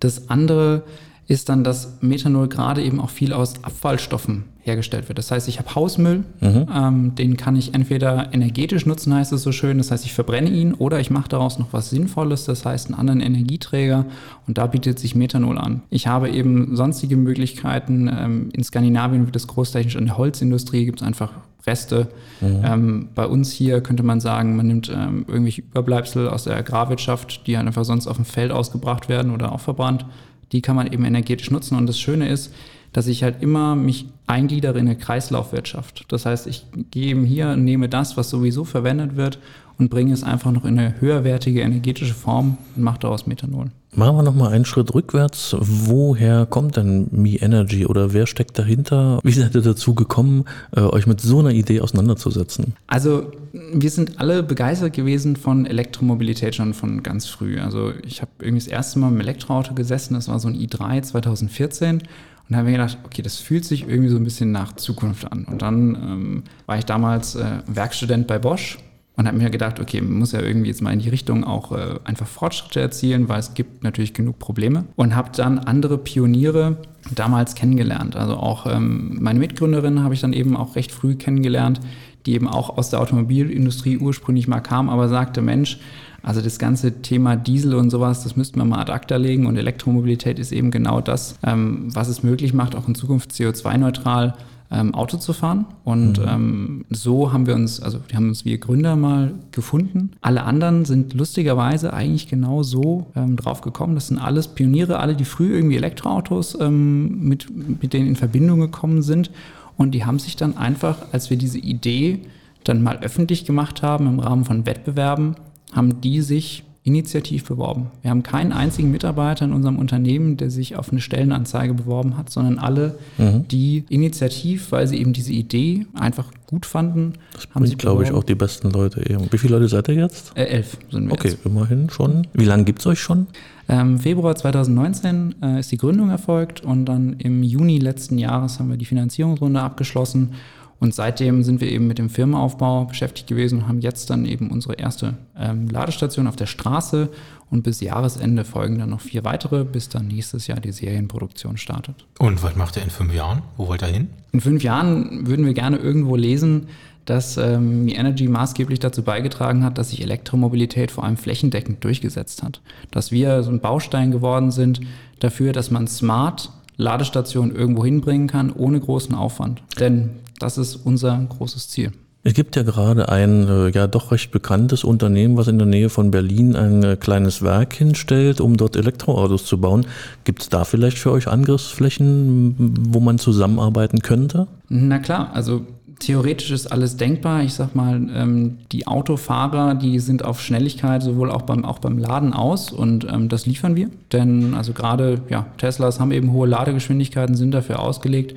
das 0.00 0.28
andere 0.28 0.82
ist 1.26 1.48
dann, 1.48 1.64
dass 1.64 2.02
Methanol 2.02 2.48
gerade 2.48 2.82
eben 2.82 3.00
auch 3.00 3.10
viel 3.10 3.32
aus 3.32 3.64
Abfallstoffen 3.64 4.44
hergestellt 4.60 5.08
wird. 5.08 5.18
Das 5.18 5.30
heißt, 5.30 5.48
ich 5.48 5.58
habe 5.58 5.74
Hausmüll, 5.74 6.24
mhm. 6.40 6.66
ähm, 6.74 7.14
den 7.14 7.36
kann 7.36 7.56
ich 7.56 7.74
entweder 7.74 8.32
energetisch 8.32 8.86
nutzen, 8.86 9.14
heißt 9.14 9.32
es 9.32 9.42
so 9.42 9.52
schön, 9.52 9.78
das 9.78 9.90
heißt, 9.90 10.04
ich 10.04 10.14
verbrenne 10.14 10.50
ihn 10.50 10.74
oder 10.74 11.00
ich 11.00 11.10
mache 11.10 11.28
daraus 11.28 11.58
noch 11.58 11.72
was 11.72 11.90
Sinnvolles, 11.90 12.44
das 12.44 12.64
heißt 12.64 12.86
einen 12.86 12.94
anderen 12.94 13.20
Energieträger 13.20 14.06
und 14.46 14.58
da 14.58 14.66
bietet 14.66 14.98
sich 14.98 15.14
Methanol 15.14 15.58
an. 15.58 15.82
Ich 15.90 16.06
habe 16.06 16.30
eben 16.30 16.76
sonstige 16.76 17.16
Möglichkeiten. 17.16 18.08
Ähm, 18.08 18.48
in 18.52 18.64
Skandinavien 18.64 19.26
wird 19.26 19.36
es 19.36 19.46
großtechnisch 19.46 19.96
in 19.96 20.06
der 20.06 20.18
Holzindustrie, 20.18 20.84
gibt 20.84 21.00
es 21.00 21.06
einfach 21.06 21.30
Reste. 21.66 22.08
Mhm. 22.40 22.62
Ähm, 22.64 23.08
bei 23.14 23.26
uns 23.26 23.52
hier 23.52 23.80
könnte 23.80 24.02
man 24.02 24.20
sagen, 24.20 24.56
man 24.56 24.66
nimmt 24.66 24.90
ähm, 24.90 25.24
irgendwelche 25.28 25.62
Überbleibsel 25.62 26.28
aus 26.28 26.44
der 26.44 26.56
Agrarwirtschaft, 26.56 27.46
die 27.46 27.56
halt 27.56 27.66
einfach 27.66 27.84
sonst 27.84 28.06
auf 28.06 28.16
dem 28.16 28.24
Feld 28.24 28.52
ausgebracht 28.52 29.08
werden 29.08 29.32
oder 29.32 29.52
auch 29.52 29.60
verbrannt. 29.60 30.04
Die 30.52 30.60
kann 30.60 30.76
man 30.76 30.92
eben 30.92 31.04
energetisch 31.04 31.50
nutzen. 31.50 31.76
Und 31.76 31.86
das 31.86 31.98
Schöne 31.98 32.28
ist, 32.28 32.52
dass 32.92 33.06
ich 33.08 33.22
halt 33.22 33.42
immer 33.42 33.74
mich 33.74 34.06
eingliedere 34.26 34.78
in 34.78 34.86
eine 34.86 34.96
Kreislaufwirtschaft. 34.96 36.06
Das 36.08 36.26
heißt, 36.26 36.46
ich 36.46 36.64
gehe 36.90 37.08
eben 37.08 37.24
hier, 37.24 37.56
nehme 37.56 37.88
das, 37.88 38.16
was 38.16 38.30
sowieso 38.30 38.64
verwendet 38.64 39.16
wird 39.16 39.38
und 39.78 39.90
bringe 39.90 40.12
es 40.12 40.22
einfach 40.22 40.52
noch 40.52 40.64
in 40.64 40.78
eine 40.78 41.00
höherwertige 41.00 41.60
energetische 41.60 42.14
Form 42.14 42.58
und 42.76 42.82
mache 42.82 43.00
daraus 43.00 43.26
Methanol. 43.26 43.70
Machen 43.96 44.16
wir 44.16 44.22
nochmal 44.24 44.52
einen 44.52 44.64
Schritt 44.64 44.92
rückwärts. 44.92 45.54
Woher 45.60 46.46
kommt 46.46 46.76
denn 46.76 47.06
Me 47.12 47.36
Energy 47.36 47.86
oder 47.86 48.12
wer 48.12 48.26
steckt 48.26 48.58
dahinter? 48.58 49.20
Wie 49.22 49.32
seid 49.32 49.54
ihr 49.54 49.62
dazu 49.62 49.94
gekommen, 49.94 50.46
äh, 50.74 50.80
euch 50.80 51.06
mit 51.06 51.20
so 51.20 51.38
einer 51.38 51.50
Idee 51.50 51.80
auseinanderzusetzen? 51.80 52.74
Also 52.88 53.30
wir 53.52 53.90
sind 53.90 54.18
alle 54.18 54.42
begeistert 54.42 54.94
gewesen 54.94 55.36
von 55.36 55.64
Elektromobilität 55.64 56.56
schon 56.56 56.74
von 56.74 57.04
ganz 57.04 57.26
früh. 57.26 57.60
Also 57.60 57.92
ich 58.04 58.20
habe 58.20 58.32
irgendwie 58.40 58.64
das 58.64 58.72
erste 58.72 58.98
Mal 58.98 59.08
im 59.12 59.20
Elektroauto 59.20 59.74
gesessen, 59.74 60.14
das 60.14 60.26
war 60.26 60.40
so 60.40 60.48
ein 60.48 60.56
i3 60.56 61.02
2014 61.02 62.02
und 62.48 62.56
habe 62.56 62.66
mir 62.66 62.72
gedacht, 62.72 62.98
okay, 63.04 63.22
das 63.22 63.36
fühlt 63.36 63.64
sich 63.64 63.88
irgendwie 63.88 64.10
so 64.10 64.16
ein 64.16 64.24
bisschen 64.24 64.50
nach 64.50 64.74
Zukunft 64.74 65.30
an. 65.30 65.44
Und 65.44 65.62
dann 65.62 65.94
ähm, 65.94 66.42
war 66.66 66.78
ich 66.78 66.84
damals 66.84 67.36
äh, 67.36 67.60
Werkstudent 67.66 68.26
bei 68.26 68.40
Bosch 68.40 68.78
und 69.16 69.28
habe 69.28 69.38
mir 69.38 69.50
gedacht, 69.50 69.78
okay, 69.78 70.00
man 70.00 70.18
muss 70.18 70.32
ja 70.32 70.40
irgendwie 70.40 70.68
jetzt 70.68 70.82
mal 70.82 70.92
in 70.92 70.98
die 70.98 71.08
Richtung 71.08 71.44
auch 71.44 71.72
äh, 71.72 71.98
einfach 72.04 72.26
Fortschritte 72.26 72.80
erzielen, 72.80 73.28
weil 73.28 73.38
es 73.38 73.54
gibt 73.54 73.84
natürlich 73.84 74.12
genug 74.12 74.38
Probleme. 74.40 74.84
Und 74.96 75.14
habe 75.14 75.30
dann 75.34 75.60
andere 75.60 75.98
Pioniere 75.98 76.78
damals 77.14 77.54
kennengelernt. 77.54 78.16
Also 78.16 78.34
auch 78.34 78.66
ähm, 78.66 79.18
meine 79.20 79.38
Mitgründerin 79.38 80.02
habe 80.02 80.14
ich 80.14 80.20
dann 80.20 80.32
eben 80.32 80.56
auch 80.56 80.74
recht 80.74 80.90
früh 80.90 81.14
kennengelernt, 81.14 81.80
die 82.26 82.32
eben 82.32 82.48
auch 82.48 82.76
aus 82.76 82.90
der 82.90 83.00
Automobilindustrie 83.00 83.98
ursprünglich 83.98 84.48
mal 84.48 84.60
kam, 84.60 84.88
aber 84.88 85.08
sagte, 85.08 85.42
Mensch, 85.42 85.78
also 86.22 86.40
das 86.40 86.58
ganze 86.58 87.02
Thema 87.02 87.36
Diesel 87.36 87.74
und 87.74 87.90
sowas, 87.90 88.24
das 88.24 88.34
müssten 88.34 88.58
wir 88.58 88.64
mal 88.64 88.80
ad 88.80 88.90
acta 88.90 89.16
legen 89.16 89.46
und 89.46 89.56
Elektromobilität 89.56 90.38
ist 90.38 90.52
eben 90.52 90.70
genau 90.70 91.02
das, 91.02 91.38
ähm, 91.44 91.94
was 91.94 92.08
es 92.08 92.22
möglich 92.22 92.54
macht, 92.54 92.74
auch 92.74 92.88
in 92.88 92.94
Zukunft 92.94 93.30
CO2-neutral 93.32 94.34
ähm, 94.74 94.94
Auto 94.94 95.16
zu 95.16 95.32
fahren. 95.32 95.66
Und 95.84 96.18
mhm. 96.18 96.28
ähm, 96.28 96.84
so 96.90 97.32
haben 97.32 97.46
wir 97.46 97.54
uns, 97.54 97.80
also 97.80 98.00
wir 98.08 98.16
haben 98.16 98.28
uns 98.28 98.44
wir 98.44 98.58
Gründer 98.58 98.96
mal 98.96 99.34
gefunden. 99.52 100.10
Alle 100.20 100.42
anderen 100.42 100.84
sind 100.84 101.14
lustigerweise 101.14 101.92
eigentlich 101.92 102.28
genau 102.28 102.62
so 102.62 103.06
ähm, 103.14 103.36
drauf 103.36 103.60
gekommen. 103.60 103.94
Das 103.94 104.08
sind 104.08 104.18
alles 104.18 104.48
Pioniere, 104.48 104.98
alle, 104.98 105.14
die 105.14 105.24
früh 105.24 105.54
irgendwie 105.54 105.76
Elektroautos 105.76 106.58
ähm, 106.60 107.28
mit, 107.28 107.46
mit 107.80 107.92
denen 107.92 108.08
in 108.08 108.16
Verbindung 108.16 108.60
gekommen 108.60 109.02
sind. 109.02 109.30
Und 109.76 109.92
die 109.92 110.04
haben 110.04 110.18
sich 110.18 110.36
dann 110.36 110.56
einfach, 110.56 110.98
als 111.12 111.30
wir 111.30 111.36
diese 111.36 111.58
Idee 111.58 112.20
dann 112.64 112.82
mal 112.82 112.98
öffentlich 112.98 113.44
gemacht 113.44 113.82
haben 113.82 114.06
im 114.06 114.18
Rahmen 114.18 114.44
von 114.44 114.66
Wettbewerben, 114.66 115.36
haben 115.72 116.00
die 116.00 116.20
sich 116.20 116.63
initiativ 116.86 117.44
beworben. 117.46 117.86
Wir 118.02 118.10
haben 118.10 118.22
keinen 118.22 118.52
einzigen 118.52 118.90
Mitarbeiter 118.90 119.46
in 119.46 119.54
unserem 119.54 119.78
Unternehmen, 119.78 120.36
der 120.36 120.50
sich 120.50 120.76
auf 120.76 120.90
eine 120.90 121.00
Stellenanzeige 121.00 121.72
beworben 121.72 122.18
hat, 122.18 122.28
sondern 122.28 122.58
alle, 122.58 122.98
mhm. 123.16 123.48
die 123.48 123.84
initiativ, 123.88 124.70
weil 124.70 124.86
sie 124.86 124.98
eben 124.98 125.14
diese 125.14 125.32
Idee 125.32 125.86
einfach 125.94 126.30
gut 126.46 126.66
fanden, 126.66 127.14
das 127.32 127.48
haben 127.54 127.66
sie, 127.66 127.76
glaube 127.76 128.04
ich, 128.04 128.12
auch 128.12 128.22
die 128.22 128.34
besten 128.34 128.70
Leute. 128.70 129.02
Wie 129.30 129.38
viele 129.38 129.56
Leute 129.56 129.68
seid 129.68 129.88
ihr 129.88 129.94
jetzt? 129.94 130.32
Äh, 130.36 130.44
elf 130.44 130.76
sind 130.90 131.06
wir 131.06 131.12
Okay, 131.14 131.28
jetzt. 131.28 131.46
immerhin 131.46 131.88
schon. 131.88 132.26
Wie 132.34 132.44
lange 132.44 132.64
gibt 132.64 132.80
es 132.80 132.86
euch 132.86 133.00
schon? 133.00 133.28
Ähm, 133.66 133.98
Februar 133.98 134.36
2019 134.36 135.36
äh, 135.42 135.60
ist 135.60 135.72
die 135.72 135.78
Gründung 135.78 136.10
erfolgt 136.10 136.60
und 136.60 136.84
dann 136.84 137.14
im 137.14 137.42
Juni 137.42 137.78
letzten 137.78 138.18
Jahres 138.18 138.58
haben 138.58 138.68
wir 138.68 138.76
die 138.76 138.84
Finanzierungsrunde 138.84 139.62
abgeschlossen 139.62 140.34
und 140.80 140.94
seitdem 140.94 141.42
sind 141.42 141.60
wir 141.60 141.70
eben 141.70 141.86
mit 141.86 141.98
dem 141.98 142.10
Firmenaufbau 142.10 142.84
beschäftigt 142.84 143.28
gewesen 143.28 143.60
und 143.60 143.68
haben 143.68 143.80
jetzt 143.80 144.10
dann 144.10 144.24
eben 144.26 144.50
unsere 144.50 144.74
erste 144.74 145.14
ähm, 145.38 145.68
Ladestation 145.68 146.26
auf 146.26 146.36
der 146.36 146.46
Straße. 146.46 147.08
Und 147.50 147.62
bis 147.62 147.80
Jahresende 147.80 148.44
folgen 148.44 148.78
dann 148.78 148.90
noch 148.90 149.00
vier 149.00 149.22
weitere, 149.24 149.64
bis 149.64 149.88
dann 149.88 150.08
nächstes 150.08 150.46
Jahr 150.46 150.58
die 150.58 150.72
Serienproduktion 150.72 151.56
startet. 151.56 152.04
Und 152.18 152.42
was 152.42 152.56
macht 152.56 152.76
ihr 152.76 152.82
in 152.82 152.90
fünf 152.90 153.14
Jahren? 153.14 153.42
Wo 153.56 153.68
wollt 153.68 153.82
ihr 153.82 153.88
hin? 153.88 154.08
In 154.32 154.40
fünf 154.40 154.62
Jahren 154.62 155.26
würden 155.26 155.46
wir 155.46 155.54
gerne 155.54 155.76
irgendwo 155.76 156.16
lesen, 156.16 156.66
dass 157.04 157.36
ähm, 157.36 157.86
Energy 157.88 158.28
maßgeblich 158.28 158.80
dazu 158.80 159.02
beigetragen 159.02 159.62
hat, 159.62 159.78
dass 159.78 159.90
sich 159.90 160.02
Elektromobilität 160.02 160.90
vor 160.90 161.04
allem 161.04 161.16
flächendeckend 161.16 161.84
durchgesetzt 161.84 162.42
hat. 162.42 162.60
Dass 162.90 163.12
wir 163.12 163.42
so 163.42 163.50
ein 163.50 163.60
Baustein 163.60 164.10
geworden 164.10 164.50
sind 164.50 164.80
dafür, 165.20 165.52
dass 165.52 165.70
man 165.70 165.86
smart 165.86 166.50
Ladestationen 166.76 167.54
irgendwo 167.54 167.84
hinbringen 167.84 168.26
kann, 168.26 168.52
ohne 168.52 168.80
großen 168.80 169.14
Aufwand. 169.14 169.62
Denn 169.78 170.10
das 170.38 170.58
ist 170.58 170.76
unser 170.76 171.18
großes 171.28 171.68
Ziel. 171.68 171.92
Es 172.26 172.32
gibt 172.32 172.56
ja 172.56 172.62
gerade 172.62 173.10
ein 173.10 173.46
äh, 173.46 173.68
ja 173.68 173.86
doch 173.86 174.10
recht 174.10 174.30
bekanntes 174.30 174.82
Unternehmen, 174.82 175.36
was 175.36 175.46
in 175.46 175.58
der 175.58 175.66
Nähe 175.66 175.90
von 175.90 176.10
Berlin 176.10 176.56
ein 176.56 176.82
äh, 176.82 176.96
kleines 176.96 177.42
Werk 177.42 177.74
hinstellt, 177.74 178.40
um 178.40 178.56
dort 178.56 178.76
Elektroautos 178.76 179.44
zu 179.44 179.60
bauen. 179.60 179.84
Gibt 180.24 180.40
es 180.40 180.48
da 180.48 180.64
vielleicht 180.64 180.96
für 180.96 181.12
euch 181.12 181.28
Angriffsflächen, 181.28 182.54
wo 182.88 183.00
man 183.00 183.18
zusammenarbeiten 183.18 183.98
könnte? 184.00 184.46
Na 184.70 185.00
klar, 185.00 185.32
also 185.34 185.66
theoretisch 185.98 186.50
ist 186.50 186.72
alles 186.72 186.96
denkbar. 186.96 187.42
Ich 187.42 187.52
sag 187.52 187.74
mal, 187.74 188.00
ähm, 188.14 188.58
die 188.72 188.86
Autofahrer, 188.86 189.74
die 189.74 189.98
sind 189.98 190.24
auf 190.24 190.40
Schnelligkeit 190.40 191.02
sowohl 191.02 191.30
auch 191.30 191.42
beim, 191.42 191.66
auch 191.66 191.78
beim 191.78 191.98
Laden 191.98 192.32
aus 192.32 192.72
und 192.72 193.06
ähm, 193.10 193.28
das 193.28 193.44
liefern 193.44 193.76
wir. 193.76 193.90
Denn 194.12 194.54
also 194.54 194.72
gerade 194.72 195.20
ja, 195.28 195.46
Teslas 195.58 196.00
haben 196.00 196.10
eben 196.10 196.32
hohe 196.32 196.48
Ladegeschwindigkeiten, 196.48 197.34
sind 197.34 197.52
dafür 197.52 197.80
ausgelegt. 197.80 198.34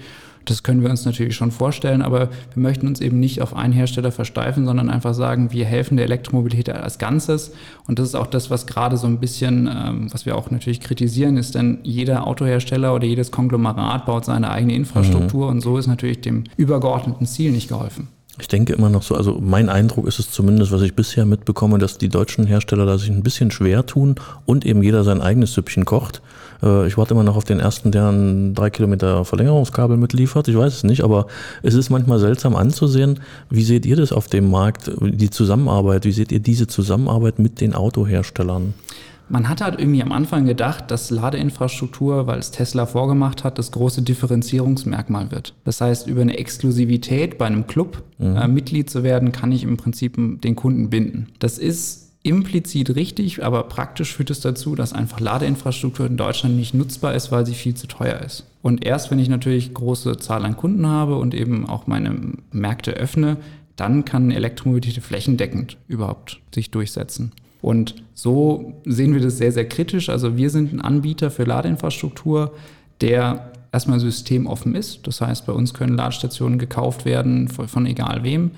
Das 0.47 0.63
können 0.63 0.81
wir 0.81 0.89
uns 0.89 1.03
natürlich 1.05 1.35
schon 1.35 1.51
vorstellen, 1.51 2.01
aber 2.01 2.29
wir 2.53 2.61
möchten 2.63 2.87
uns 2.87 3.01
eben 3.01 3.19
nicht 3.19 3.41
auf 3.41 3.55
einen 3.55 3.73
Hersteller 3.73 4.11
versteifen, 4.11 4.65
sondern 4.65 4.89
einfach 4.89 5.13
sagen, 5.13 5.51
wir 5.51 5.65
helfen 5.65 5.97
der 5.97 6.05
Elektromobilität 6.05 6.69
als 6.69 6.97
Ganzes. 6.97 7.51
Und 7.85 7.99
das 7.99 8.09
ist 8.09 8.15
auch 8.15 8.27
das, 8.27 8.49
was 8.49 8.65
gerade 8.65 8.95
so 8.97 9.07
ein 9.07 9.19
bisschen, 9.19 9.67
ähm, 9.67 10.07
was 10.11 10.25
wir 10.25 10.37
auch 10.37 10.49
natürlich 10.49 10.79
kritisieren, 10.79 11.35
ist 11.37 11.55
denn 11.55 11.79
jeder 11.83 12.25
Autohersteller 12.25 12.95
oder 12.95 13.05
jedes 13.05 13.31
Konglomerat 13.31 14.05
baut 14.05 14.25
seine 14.25 14.49
eigene 14.49 14.73
Infrastruktur 14.73 15.47
mhm. 15.47 15.51
und 15.51 15.61
so 15.61 15.77
ist 15.77 15.87
natürlich 15.87 16.21
dem 16.21 16.45
übergeordneten 16.55 17.25
Ziel 17.25 17.51
nicht 17.51 17.67
geholfen. 17.67 18.07
Ich 18.39 18.47
denke 18.47 18.73
immer 18.73 18.89
noch 18.89 19.01
so, 19.01 19.15
also 19.15 19.39
mein 19.41 19.67
Eindruck 19.67 20.07
ist 20.07 20.19
es 20.19 20.29
zumindest, 20.29 20.71
was 20.71 20.83
ich 20.83 20.93
bisher 20.93 21.25
mitbekomme, 21.25 21.79
dass 21.79 21.97
die 21.97 22.09
deutschen 22.09 22.45
Hersteller 22.45 22.85
da 22.85 22.97
sich 22.97 23.09
ein 23.09 23.23
bisschen 23.23 23.49
schwer 23.49 23.85
tun 23.85 24.15
und 24.45 24.65
eben 24.65 24.83
jeder 24.83 25.03
sein 25.03 25.21
eigenes 25.21 25.53
Süppchen 25.53 25.85
kocht. 25.85 26.21
Äh, 26.61 26.87
ich 26.87 26.97
warte 26.97 27.15
immer 27.15 27.23
noch 27.23 27.35
auf 27.35 27.45
den 27.45 27.59
ersten, 27.59 27.91
der 27.91 28.09
ein 28.09 28.53
drei 28.53 28.69
Kilometer 28.69 29.25
Verlängerungskabel 29.25 29.97
mitliefert. 29.97 30.47
Ich 30.47 30.57
weiß 30.57 30.73
es 30.73 30.83
nicht, 30.83 31.03
aber 31.03 31.25
es 31.63 31.73
ist 31.73 31.89
manchmal 31.89 32.19
seltsam 32.19 32.55
anzusehen. 32.55 33.21
Wie 33.49 33.63
seht 33.63 33.85
ihr 33.87 33.95
das 33.95 34.11
auf 34.11 34.27
dem 34.27 34.51
Markt, 34.51 34.91
die 35.01 35.31
Zusammenarbeit? 35.31 36.05
Wie 36.05 36.11
seht 36.11 36.31
ihr 36.31 36.39
diese 36.39 36.67
Zusammenarbeit 36.67 37.39
mit 37.39 37.59
den 37.59 37.73
Autoherstellern? 37.73 38.75
Man 39.29 39.49
hat 39.49 39.61
halt 39.61 39.79
irgendwie 39.79 40.01
am 40.01 40.11
Anfang 40.11 40.45
gedacht, 40.45 40.89
dass 40.89 41.09
Ladeinfrastruktur, 41.09 42.27
weil 42.27 42.39
es 42.39 42.51
Tesla 42.51 42.85
vorgemacht 42.85 43.43
hat, 43.43 43.59
das 43.59 43.71
große 43.71 44.01
Differenzierungsmerkmal 44.01 45.31
wird. 45.31 45.53
Das 45.65 45.81
heißt, 45.81 46.07
über 46.07 46.21
eine 46.21 46.37
Exklusivität 46.37 47.37
bei 47.37 47.45
einem 47.45 47.67
Club 47.67 48.03
mhm. 48.17 48.35
äh, 48.37 48.47
Mitglied 48.47 48.89
zu 48.89 49.03
werden, 49.03 49.31
kann 49.31 49.51
ich 49.51 49.63
im 49.63 49.77
Prinzip 49.77 50.15
den 50.17 50.55
Kunden 50.55 50.89
binden. 50.89 51.27
Das 51.39 51.57
ist 51.57 52.07
implizit 52.23 52.95
richtig, 52.95 53.43
aber 53.43 53.63
praktisch 53.63 54.13
führt 54.15 54.29
es 54.29 54.41
dazu, 54.41 54.75
dass 54.75 54.93
einfach 54.93 55.19
Ladeinfrastruktur 55.19 56.05
in 56.05 56.17
Deutschland 56.17 56.55
nicht 56.55 56.73
nutzbar 56.73 57.13
ist, 57.13 57.31
weil 57.31 57.45
sie 57.45 57.53
viel 57.53 57.75
zu 57.75 57.87
teuer 57.87 58.19
ist. 58.19 58.45
Und 58.61 58.85
erst 58.85 59.11
wenn 59.11 59.19
ich 59.19 59.29
natürlich 59.29 59.73
große 59.73 60.17
Zahl 60.17 60.43
an 60.43 60.57
Kunden 60.57 60.87
habe 60.87 61.17
und 61.17 61.33
eben 61.33 61.67
auch 61.67 61.87
meine 61.87 62.33
Märkte 62.51 62.91
öffne, 62.91 63.37
dann 63.77 64.03
kann 64.03 64.31
Elektromobilität 64.31 65.01
flächendeckend 65.01 65.77
überhaupt 65.87 66.41
sich 66.53 66.71
durchsetzen. 66.71 67.31
Und 67.61 67.95
so 68.13 68.73
sehen 68.85 69.13
wir 69.13 69.21
das 69.21 69.37
sehr, 69.37 69.51
sehr 69.51 69.67
kritisch. 69.67 70.09
Also 70.09 70.37
wir 70.37 70.49
sind 70.49 70.73
ein 70.73 70.81
Anbieter 70.81 71.31
für 71.31 71.43
Ladeinfrastruktur, 71.43 72.53
der 73.01 73.51
erstmal 73.71 73.99
systemoffen 73.99 74.75
ist. 74.75 75.05
Das 75.07 75.21
heißt, 75.21 75.45
bei 75.45 75.53
uns 75.53 75.73
können 75.73 75.95
Ladestationen 75.95 76.59
gekauft 76.59 77.05
werden 77.05 77.47
von, 77.47 77.85
egal 77.85 78.23
wem. 78.23 78.51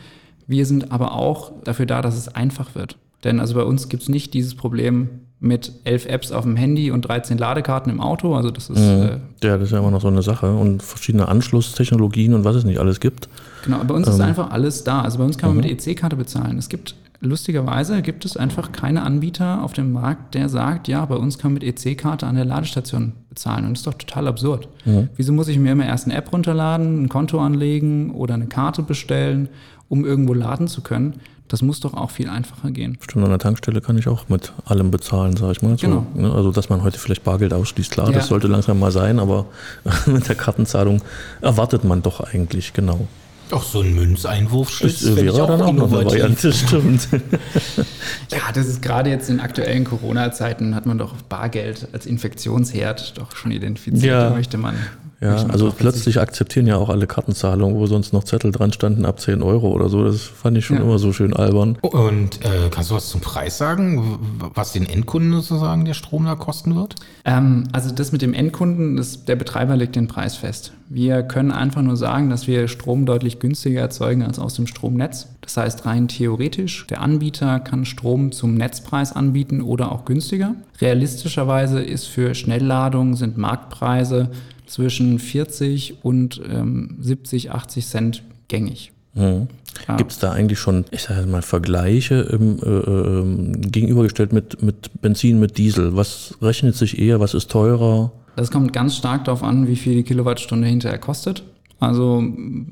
Wir 0.48 0.65
sind 0.65 0.91
aber 0.91 1.13
auch 1.13 1.51
dafür 1.63 1.86
da, 1.86 2.01
dass 2.01 2.18
es 2.18 2.27
einfach 2.27 2.75
wird. 2.75 2.98
Denn 3.24 3.39
also 3.39 3.53
bei 3.53 3.63
uns 3.63 3.89
gibt 3.89 4.03
es 4.03 4.10
nicht 4.10 4.34
dieses 4.34 4.56
Problem 4.56 5.10
mit 5.41 5.72
elf 5.86 6.06
Apps 6.06 6.32
auf 6.32 6.44
dem 6.44 6.56
Handy 6.56 6.91
und 6.91 7.01
13 7.01 7.38
Ladekarten 7.38 7.91
im 7.91 8.01
Auto. 8.01 8.36
Also 8.36 8.51
das 8.51 8.70
ist. 8.70 8.79
Mhm. 8.79 9.03
Äh, 9.41 9.48
ja, 9.48 9.58
das 9.58 9.68
ist 9.68 9.72
ja 9.72 9.79
immer 9.79 9.91
noch 9.91 10.01
so 10.01 10.08
eine 10.08 10.22
Sache. 10.22 10.51
Und 10.51 10.84
verschiedene 10.84 11.27
Anschlusstechnologien 11.27 12.34
und 12.34 12.44
was 12.44 12.56
es 12.56 12.65
nicht 12.65 12.79
alles 12.79 13.00
gibt. 13.00 13.29
Genau, 13.63 13.82
bei 13.84 13.94
uns 13.94 14.08
ähm. 14.08 14.13
ist 14.13 14.20
einfach 14.20 14.51
alles 14.51 14.84
da. 14.84 15.01
Also 15.01 15.18
bei 15.18 15.24
uns 15.24 15.38
kann 15.38 15.50
man 15.50 15.58
mhm. 15.58 15.72
mit 15.72 15.88
EC-Karte 15.88 16.15
bezahlen. 16.15 16.58
Es 16.58 16.70
gibt 16.70 16.96
lustigerweise 17.21 18.01
gibt 18.01 18.25
es 18.25 18.38
einfach 18.38 18.71
keine 18.71 19.03
Anbieter 19.03 19.63
auf 19.63 19.73
dem 19.73 19.91
Markt, 19.91 20.35
der 20.35 20.49
sagt, 20.49 20.88
ja, 20.88 21.05
bei 21.05 21.15
uns 21.15 21.38
kann 21.38 21.53
man 21.53 21.61
mit 21.61 21.85
EC-Karte 21.85 22.25
an 22.25 22.35
der 22.35 22.45
Ladestation 22.45 23.13
bezahlen. 23.29 23.65
Und 23.65 23.71
das 23.71 23.79
ist 23.79 23.88
doch 23.88 23.93
total 23.93 24.27
absurd. 24.27 24.67
Mhm. 24.85 25.09
Wieso 25.15 25.33
muss 25.33 25.47
ich 25.47 25.59
mir 25.59 25.73
immer 25.73 25.85
erst 25.85 26.05
eine 26.05 26.15
App 26.15 26.31
runterladen, 26.31 27.03
ein 27.03 27.09
Konto 27.09 27.39
anlegen 27.39 28.11
oder 28.11 28.35
eine 28.35 28.47
Karte 28.47 28.83
bestellen, 28.83 29.49
um 29.89 30.05
irgendwo 30.05 30.33
laden 30.33 30.67
zu 30.67 30.81
können? 30.81 31.15
Das 31.49 31.63
muss 31.63 31.79
doch 31.79 31.95
auch 31.95 32.11
viel 32.11 32.29
einfacher 32.29 32.69
gehen. 32.69 32.99
Stimmt, 33.01 33.25
an 33.25 33.31
der 33.31 33.39
Tankstelle 33.39 33.81
kann 33.81 33.97
ich 33.97 34.07
auch 34.07 34.29
mit 34.29 34.53
allem 34.65 34.91
bezahlen, 34.91 35.35
sage 35.35 35.53
ich 35.53 35.61
mal. 35.63 35.77
So, 35.79 35.88
genau. 35.88 36.05
Ne? 36.13 36.31
Also, 36.31 36.51
dass 36.51 36.69
man 36.69 36.83
heute 36.83 36.99
vielleicht 36.99 37.23
Bargeld 37.23 37.53
ausschließt, 37.53 37.89
klar, 37.89 38.07
ja. 38.07 38.13
das 38.13 38.27
sollte 38.27 38.47
langsam 38.47 38.79
mal 38.79 38.91
sein, 38.91 39.19
aber 39.19 39.47
mit 40.05 40.29
der 40.29 40.35
Kartenzahlung 40.35 41.01
erwartet 41.41 41.83
man 41.83 42.03
doch 42.03 42.21
eigentlich, 42.21 42.73
genau. 42.73 43.07
Auch 43.51 43.63
so 43.63 43.82
ein 43.82 43.96
Münzeinwurfschlitz 43.96 45.01
das 45.01 45.15
wäre 45.15 45.48
dann 45.48 45.62
auch 45.62 45.74
noch 45.74 45.91
eine 45.91 46.06
Variante, 46.06 46.53
stimmt. 46.53 47.08
ja, 48.32 48.51
das 48.53 48.68
ist 48.68 48.82
gerade 48.82 49.10
jetzt 49.10 49.29
in 49.29 49.39
aktuellen 49.39 49.86
Corona-Zeiten 49.86 50.75
hat 50.75 50.86
man 50.86 50.98
doch 50.98 51.15
Bargeld 51.24 51.88
als 51.91 52.06
Infektionsherd 52.06 53.18
doch 53.18 53.36
schon 53.36 53.51
identifiziert. 53.51 54.03
Ja. 54.03 54.29
Da 54.29 54.36
möchte 54.36 54.58
man 54.58 54.75
ja, 55.21 55.35
also 55.47 55.73
plötzlich 55.75 56.19
akzeptieren 56.19 56.65
ja 56.65 56.77
auch 56.77 56.89
alle 56.89 57.05
Kartenzahlungen, 57.05 57.77
wo 57.77 57.88
sonst 57.88 58.13
noch 58.13 58.23
Zettel 58.23 58.51
dran 58.51 58.71
standen 58.71 59.05
ab 59.05 59.19
10 59.19 59.43
Euro 59.43 59.69
oder 59.69 59.89
so. 59.89 60.03
Das 60.05 60.21
fand 60.21 60.57
ich 60.57 60.65
schon 60.65 60.77
ja. 60.77 60.83
immer 60.83 60.97
so 60.97 61.11
schön 61.11 61.33
albern. 61.33 61.77
Und 61.81 62.45
äh, 62.45 62.69
kannst 62.71 62.91
du 62.91 62.95
was 62.95 63.09
zum 63.09 63.19
Preis 63.19 63.57
sagen, 63.57 64.19
was 64.53 64.71
den 64.71 64.85
Endkunden 64.85 65.33
sozusagen 65.33 65.83
der 65.83 65.93
Strom 65.93 66.25
da 66.25 66.35
kosten 66.35 66.75
wird? 66.75 66.95
Ähm, 67.25 67.65
also 67.73 67.93
das 67.93 68.13
mit 68.13 68.21
dem 68.21 68.33
Endkunden, 68.33 68.95
das, 68.95 69.25
der 69.25 69.35
Betreiber 69.35 69.75
legt 69.75 69.97
den 69.97 70.07
Preis 70.07 70.38
fest. 70.38 70.71
Wir 70.88 71.21
können 71.21 71.51
einfach 71.51 71.81
nur 71.81 71.97
sagen, 71.97 72.29
dass 72.29 72.47
wir 72.47 72.67
Strom 72.67 73.05
deutlich 73.05 73.39
günstiger 73.39 73.81
erzeugen 73.81 74.23
als 74.23 74.39
aus 74.39 74.53
dem 74.55 74.67
Stromnetz. 74.67 75.27
Das 75.41 75.57
heißt 75.57 75.85
rein 75.85 76.07
theoretisch, 76.07 76.88
der 76.88 77.01
Anbieter 77.01 77.59
kann 77.59 77.85
Strom 77.85 78.31
zum 78.31 78.55
Netzpreis 78.55 79.11
anbieten 79.13 79.61
oder 79.61 79.91
auch 79.91 80.05
günstiger. 80.05 80.55
Realistischerweise 80.79 81.81
ist 81.81 82.05
für 82.05 82.33
Schnellladungen 82.33 83.15
sind 83.15 83.38
Marktpreise 83.38 84.31
zwischen 84.69 85.19
40 85.19 86.03
und 86.03 86.41
ähm, 86.49 86.97
70, 86.99 87.51
80 87.51 87.88
Cent 87.88 88.23
gängig. 88.47 88.91
Mhm. 89.13 89.47
Ja. 89.88 89.95
Gibt 89.97 90.11
es 90.11 90.19
da 90.19 90.31
eigentlich 90.31 90.59
schon, 90.59 90.85
ich 90.91 91.03
sage 91.03 91.27
mal, 91.27 91.41
Vergleiche 91.41 92.21
ähm, 92.31 92.59
äh, 92.63 92.69
äh, 92.69 93.69
gegenübergestellt 93.69 94.33
mit, 94.33 94.61
mit 94.61 95.01
Benzin, 95.01 95.39
mit 95.39 95.57
Diesel? 95.57 95.95
Was 95.95 96.35
rechnet 96.41 96.75
sich 96.75 96.99
eher, 96.99 97.19
was 97.19 97.33
ist 97.33 97.51
teurer? 97.51 98.11
Das 98.35 98.51
kommt 98.51 98.73
ganz 98.73 98.95
stark 98.95 99.25
darauf 99.25 99.43
an, 99.43 99.67
wie 99.67 99.75
viel 99.75 99.95
die 99.95 100.03
Kilowattstunde 100.03 100.67
hinterher 100.67 100.97
kostet. 100.97 101.43
Also 101.79 102.21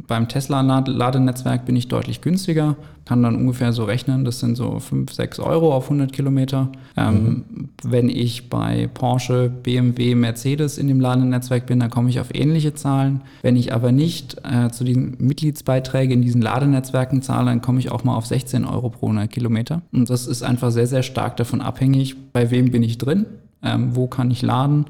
beim 0.08 0.28
Tesla-Ladenetzwerk 0.28 1.66
bin 1.66 1.78
ich 1.78 1.88
deutlich 1.88 2.22
günstiger, 2.22 2.76
kann 3.06 3.24
dann 3.24 3.38
ungefähr 3.38 3.72
so 3.72 3.86
rechnen, 3.86 4.26
das 4.26 4.42
sind 4.42 4.58
so 4.58 4.80
5, 4.80 5.14
6 5.14 5.40
Euro 5.40 5.74
auf 5.74 5.86
100 5.86 6.12
Kilometer. 6.12 6.70
Ähm, 6.98 7.14
mhm. 7.16 7.70
Wenn 7.84 8.10
ich 8.10 8.50
bei 8.50 8.90
Porsche, 8.94 9.50
BMW, 9.50 10.14
Mercedes 10.14 10.78
in 10.78 10.90
dem 10.90 11.00
Ladenetzwerk 11.00 11.68
bin, 11.68 11.80
dann 11.80 11.90
komme 11.90 12.10
ich 12.10 12.20
auf 12.20 12.36
ähnliche 12.36 12.74
Zahlen. 12.74 13.22
Wenn 13.42 13.56
ich 13.56 13.74
aber 13.74 13.94
nicht 13.94 14.36
äh, 14.44 14.70
zu 14.72 14.84
diesen 14.84 15.16
Mitgliedsbeiträgen 15.20 16.16
in 16.16 16.22
diesen 16.22 16.42
Ladenetzwerken 16.42 17.22
zahle, 17.22 17.46
dann 17.46 17.62
komme 17.62 17.80
ich 17.80 17.90
auch 17.92 18.04
mal 18.04 18.16
auf 18.16 18.26
16 18.26 18.66
Euro 18.66 18.90
pro 18.90 19.06
100 19.06 19.32
Kilometer. 19.32 19.84
Und 19.94 20.10
das 20.10 20.28
ist 20.28 20.44
einfach 20.44 20.72
sehr, 20.72 20.88
sehr 20.88 21.04
stark 21.04 21.38
davon 21.38 21.62
abhängig, 21.62 22.18
bei 22.34 22.52
wem 22.52 22.72
bin 22.72 22.84
ich 22.84 22.98
drin, 22.98 23.26
ähm, 23.64 23.96
wo 23.96 24.08
kann 24.08 24.32
ich 24.32 24.42
laden. 24.42 24.86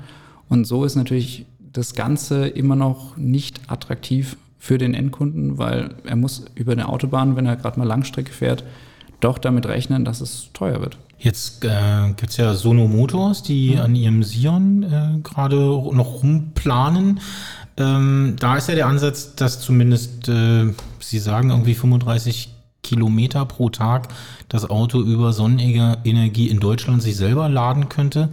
Und 0.49 0.65
so 0.65 0.85
ist 0.85 0.95
natürlich 0.95 1.45
das 1.73 1.93
Ganze 1.93 2.47
immer 2.47 2.75
noch 2.75 3.17
nicht 3.17 3.61
attraktiv 3.67 4.37
für 4.57 4.77
den 4.77 4.93
Endkunden, 4.93 5.57
weil 5.57 5.95
er 6.05 6.15
muss 6.15 6.45
über 6.55 6.71
eine 6.71 6.89
Autobahn, 6.89 7.35
wenn 7.35 7.45
er 7.45 7.55
gerade 7.55 7.79
mal 7.79 7.85
Langstrecke 7.85 8.33
fährt, 8.33 8.63
doch 9.19 9.37
damit 9.37 9.65
rechnen, 9.65 10.05
dass 10.05 10.21
es 10.21 10.49
teuer 10.53 10.81
wird. 10.81 10.97
Jetzt 11.19 11.65
äh, 11.65 12.07
gibt 12.15 12.29
es 12.29 12.37
ja 12.37 12.53
Sono 12.53 12.87
Motors, 12.87 13.41
die 13.41 13.71
mhm. 13.71 13.81
an 13.81 13.95
ihrem 13.95 14.23
Sion 14.23 14.83
äh, 14.83 15.19
gerade 15.23 15.55
noch 15.55 16.21
rumplanen. 16.21 17.19
Ähm, 17.77 18.35
da 18.39 18.57
ist 18.57 18.69
ja 18.69 18.75
der 18.75 18.87
Ansatz, 18.87 19.35
dass 19.35 19.59
zumindest, 19.61 20.29
äh, 20.29 20.73
Sie 20.99 21.19
sagen, 21.19 21.49
irgendwie 21.49 21.73
35 21.73 22.56
Kilometer 22.87 23.45
pro 23.45 23.69
Tag 23.69 24.07
das 24.47 24.69
Auto 24.69 25.01
über 25.01 25.33
Sonnenenergie 25.33 26.47
in 26.47 26.59
Deutschland 26.59 27.01
sich 27.01 27.17
selber 27.17 27.49
laden 27.49 27.89
könnte. 27.89 28.29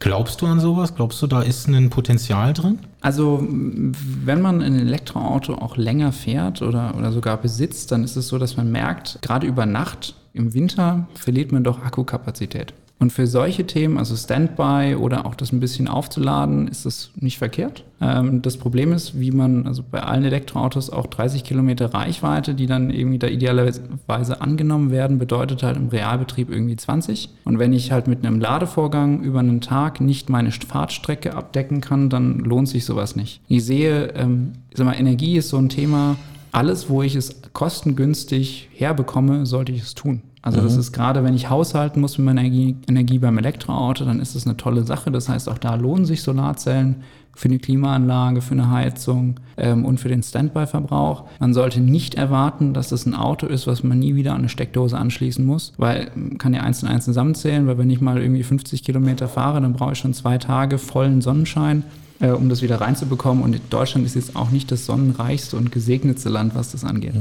Glaubst 0.00 0.42
du 0.42 0.46
an 0.46 0.58
sowas? 0.58 0.96
Glaubst 0.96 1.22
du, 1.22 1.28
da 1.28 1.42
ist 1.42 1.68
ein 1.68 1.88
Potenzial 1.88 2.52
drin? 2.52 2.80
Also, 3.00 3.46
wenn 3.48 4.42
man 4.42 4.60
ein 4.60 4.74
Elektroauto 4.74 5.54
auch 5.54 5.76
länger 5.76 6.10
fährt 6.10 6.60
oder, 6.62 6.96
oder 6.98 7.12
sogar 7.12 7.36
besitzt, 7.36 7.92
dann 7.92 8.02
ist 8.02 8.16
es 8.16 8.26
so, 8.26 8.38
dass 8.38 8.56
man 8.56 8.72
merkt, 8.72 9.20
gerade 9.22 9.46
über 9.46 9.64
Nacht 9.64 10.16
im 10.32 10.54
Winter 10.54 11.06
verliert 11.14 11.52
man 11.52 11.62
doch 11.62 11.84
Akkukapazität. 11.84 12.74
Und 13.02 13.12
für 13.12 13.26
solche 13.26 13.66
Themen, 13.66 13.98
also 13.98 14.14
Standby 14.14 14.94
oder 14.94 15.26
auch 15.26 15.34
das 15.34 15.50
ein 15.50 15.58
bisschen 15.58 15.88
aufzuladen, 15.88 16.68
ist 16.68 16.86
das 16.86 17.10
nicht 17.16 17.36
verkehrt. 17.36 17.82
Ähm, 18.00 18.42
das 18.42 18.56
Problem 18.56 18.92
ist, 18.92 19.18
wie 19.18 19.32
man, 19.32 19.66
also 19.66 19.82
bei 19.82 20.04
allen 20.04 20.22
Elektroautos 20.22 20.88
auch 20.88 21.08
30 21.08 21.42
Kilometer 21.42 21.92
Reichweite, 21.92 22.54
die 22.54 22.66
dann 22.66 22.90
irgendwie 22.90 23.18
da 23.18 23.26
idealerweise 23.26 24.40
angenommen 24.40 24.92
werden, 24.92 25.18
bedeutet 25.18 25.64
halt 25.64 25.78
im 25.78 25.88
Realbetrieb 25.88 26.48
irgendwie 26.48 26.76
20. 26.76 27.30
Und 27.44 27.58
wenn 27.58 27.72
ich 27.72 27.90
halt 27.90 28.06
mit 28.06 28.24
einem 28.24 28.38
Ladevorgang 28.38 29.24
über 29.24 29.40
einen 29.40 29.60
Tag 29.60 30.00
nicht 30.00 30.30
meine 30.30 30.52
Fahrtstrecke 30.52 31.34
abdecken 31.34 31.80
kann, 31.80 32.08
dann 32.08 32.38
lohnt 32.38 32.68
sich 32.68 32.84
sowas 32.84 33.16
nicht. 33.16 33.40
Ich 33.48 33.64
sehe, 33.64 34.12
ähm, 34.14 34.52
ich 34.70 34.76
sag 34.76 34.86
mal, 34.86 34.92
Energie 34.92 35.38
ist 35.38 35.48
so 35.48 35.58
ein 35.58 35.70
Thema, 35.70 36.14
alles, 36.52 36.88
wo 36.88 37.02
ich 37.02 37.16
es 37.16 37.42
kostengünstig 37.52 38.68
herbekomme, 38.72 39.44
sollte 39.44 39.72
ich 39.72 39.82
es 39.82 39.96
tun. 39.96 40.22
Also 40.42 40.60
mhm. 40.60 40.64
das 40.64 40.76
ist 40.76 40.92
gerade, 40.92 41.24
wenn 41.24 41.34
ich 41.34 41.48
haushalten 41.48 42.00
muss 42.00 42.18
mit 42.18 42.26
meiner 42.26 42.42
Energie, 42.42 42.76
Energie 42.88 43.18
beim 43.18 43.38
Elektroauto, 43.38 44.04
dann 44.04 44.20
ist 44.20 44.34
das 44.34 44.46
eine 44.46 44.56
tolle 44.56 44.82
Sache. 44.82 45.10
Das 45.10 45.28
heißt, 45.28 45.48
auch 45.48 45.58
da 45.58 45.76
lohnen 45.76 46.04
sich 46.04 46.22
Solarzellen 46.22 46.96
für 47.34 47.48
eine 47.48 47.58
Klimaanlage, 47.58 48.42
für 48.42 48.52
eine 48.52 48.70
Heizung 48.70 49.36
ähm, 49.56 49.86
und 49.86 49.98
für 49.98 50.08
den 50.08 50.22
Standby-Verbrauch. 50.22 51.24
Man 51.40 51.54
sollte 51.54 51.80
nicht 51.80 52.16
erwarten, 52.16 52.74
dass 52.74 52.88
das 52.88 53.06
ein 53.06 53.14
Auto 53.14 53.46
ist, 53.46 53.66
was 53.66 53.82
man 53.82 54.00
nie 54.00 54.16
wieder 54.16 54.32
an 54.32 54.40
eine 54.40 54.48
Steckdose 54.50 54.98
anschließen 54.98 55.44
muss, 55.44 55.72
weil 55.78 56.10
man 56.14 56.36
kann 56.36 56.52
ja 56.52 56.60
eins 56.60 56.82
und 56.82 56.90
eins 56.90 57.06
zusammenzählen, 57.06 57.66
weil 57.66 57.78
wenn 57.78 57.88
ich 57.88 58.00
mal 58.00 58.20
irgendwie 58.20 58.42
50 58.42 58.84
Kilometer 58.84 59.28
fahre, 59.28 59.60
dann 59.62 59.72
brauche 59.72 59.92
ich 59.92 59.98
schon 59.98 60.12
zwei 60.12 60.36
Tage 60.36 60.76
vollen 60.76 61.22
Sonnenschein 61.22 61.84
äh, 62.20 62.30
um 62.30 62.48
das 62.48 62.62
wieder 62.62 62.80
reinzubekommen. 62.80 63.42
Und 63.42 63.60
Deutschland 63.70 64.06
ist 64.06 64.14
jetzt 64.14 64.36
auch 64.36 64.50
nicht 64.50 64.70
das 64.70 64.86
sonnenreichste 64.86 65.56
und 65.56 65.72
gesegnetste 65.72 66.28
Land, 66.28 66.54
was 66.54 66.72
das 66.72 66.84
angeht. 66.84 67.14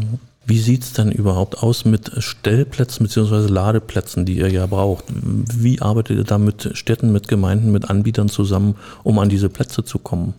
Wie 0.45 0.60
sieht 0.60 0.83
es 0.83 0.93
denn 0.93 1.12
überhaupt 1.12 1.62
aus 1.62 1.86
mit 1.86 2.12
Stellplätzen 2.17 3.05
bzw. 3.05 3.48
Ladeplätzen, 3.48 4.25
die 4.25 4.38
ihr 4.38 4.50
ja 4.50 4.65
braucht? 4.65 5.05
Wie 5.10 5.81
arbeitet 5.81 6.17
ihr 6.17 6.24
da 6.24 6.38
mit 6.38 6.71
Städten, 6.74 7.12
mit 7.12 7.27
Gemeinden, 7.27 7.71
mit 7.71 7.89
Anbietern 7.89 8.27
zusammen, 8.27 8.75
um 9.03 9.19
an 9.19 9.29
diese 9.29 9.50
Plätze 9.50 9.83
zu 9.83 10.00
kommen? 10.00 10.33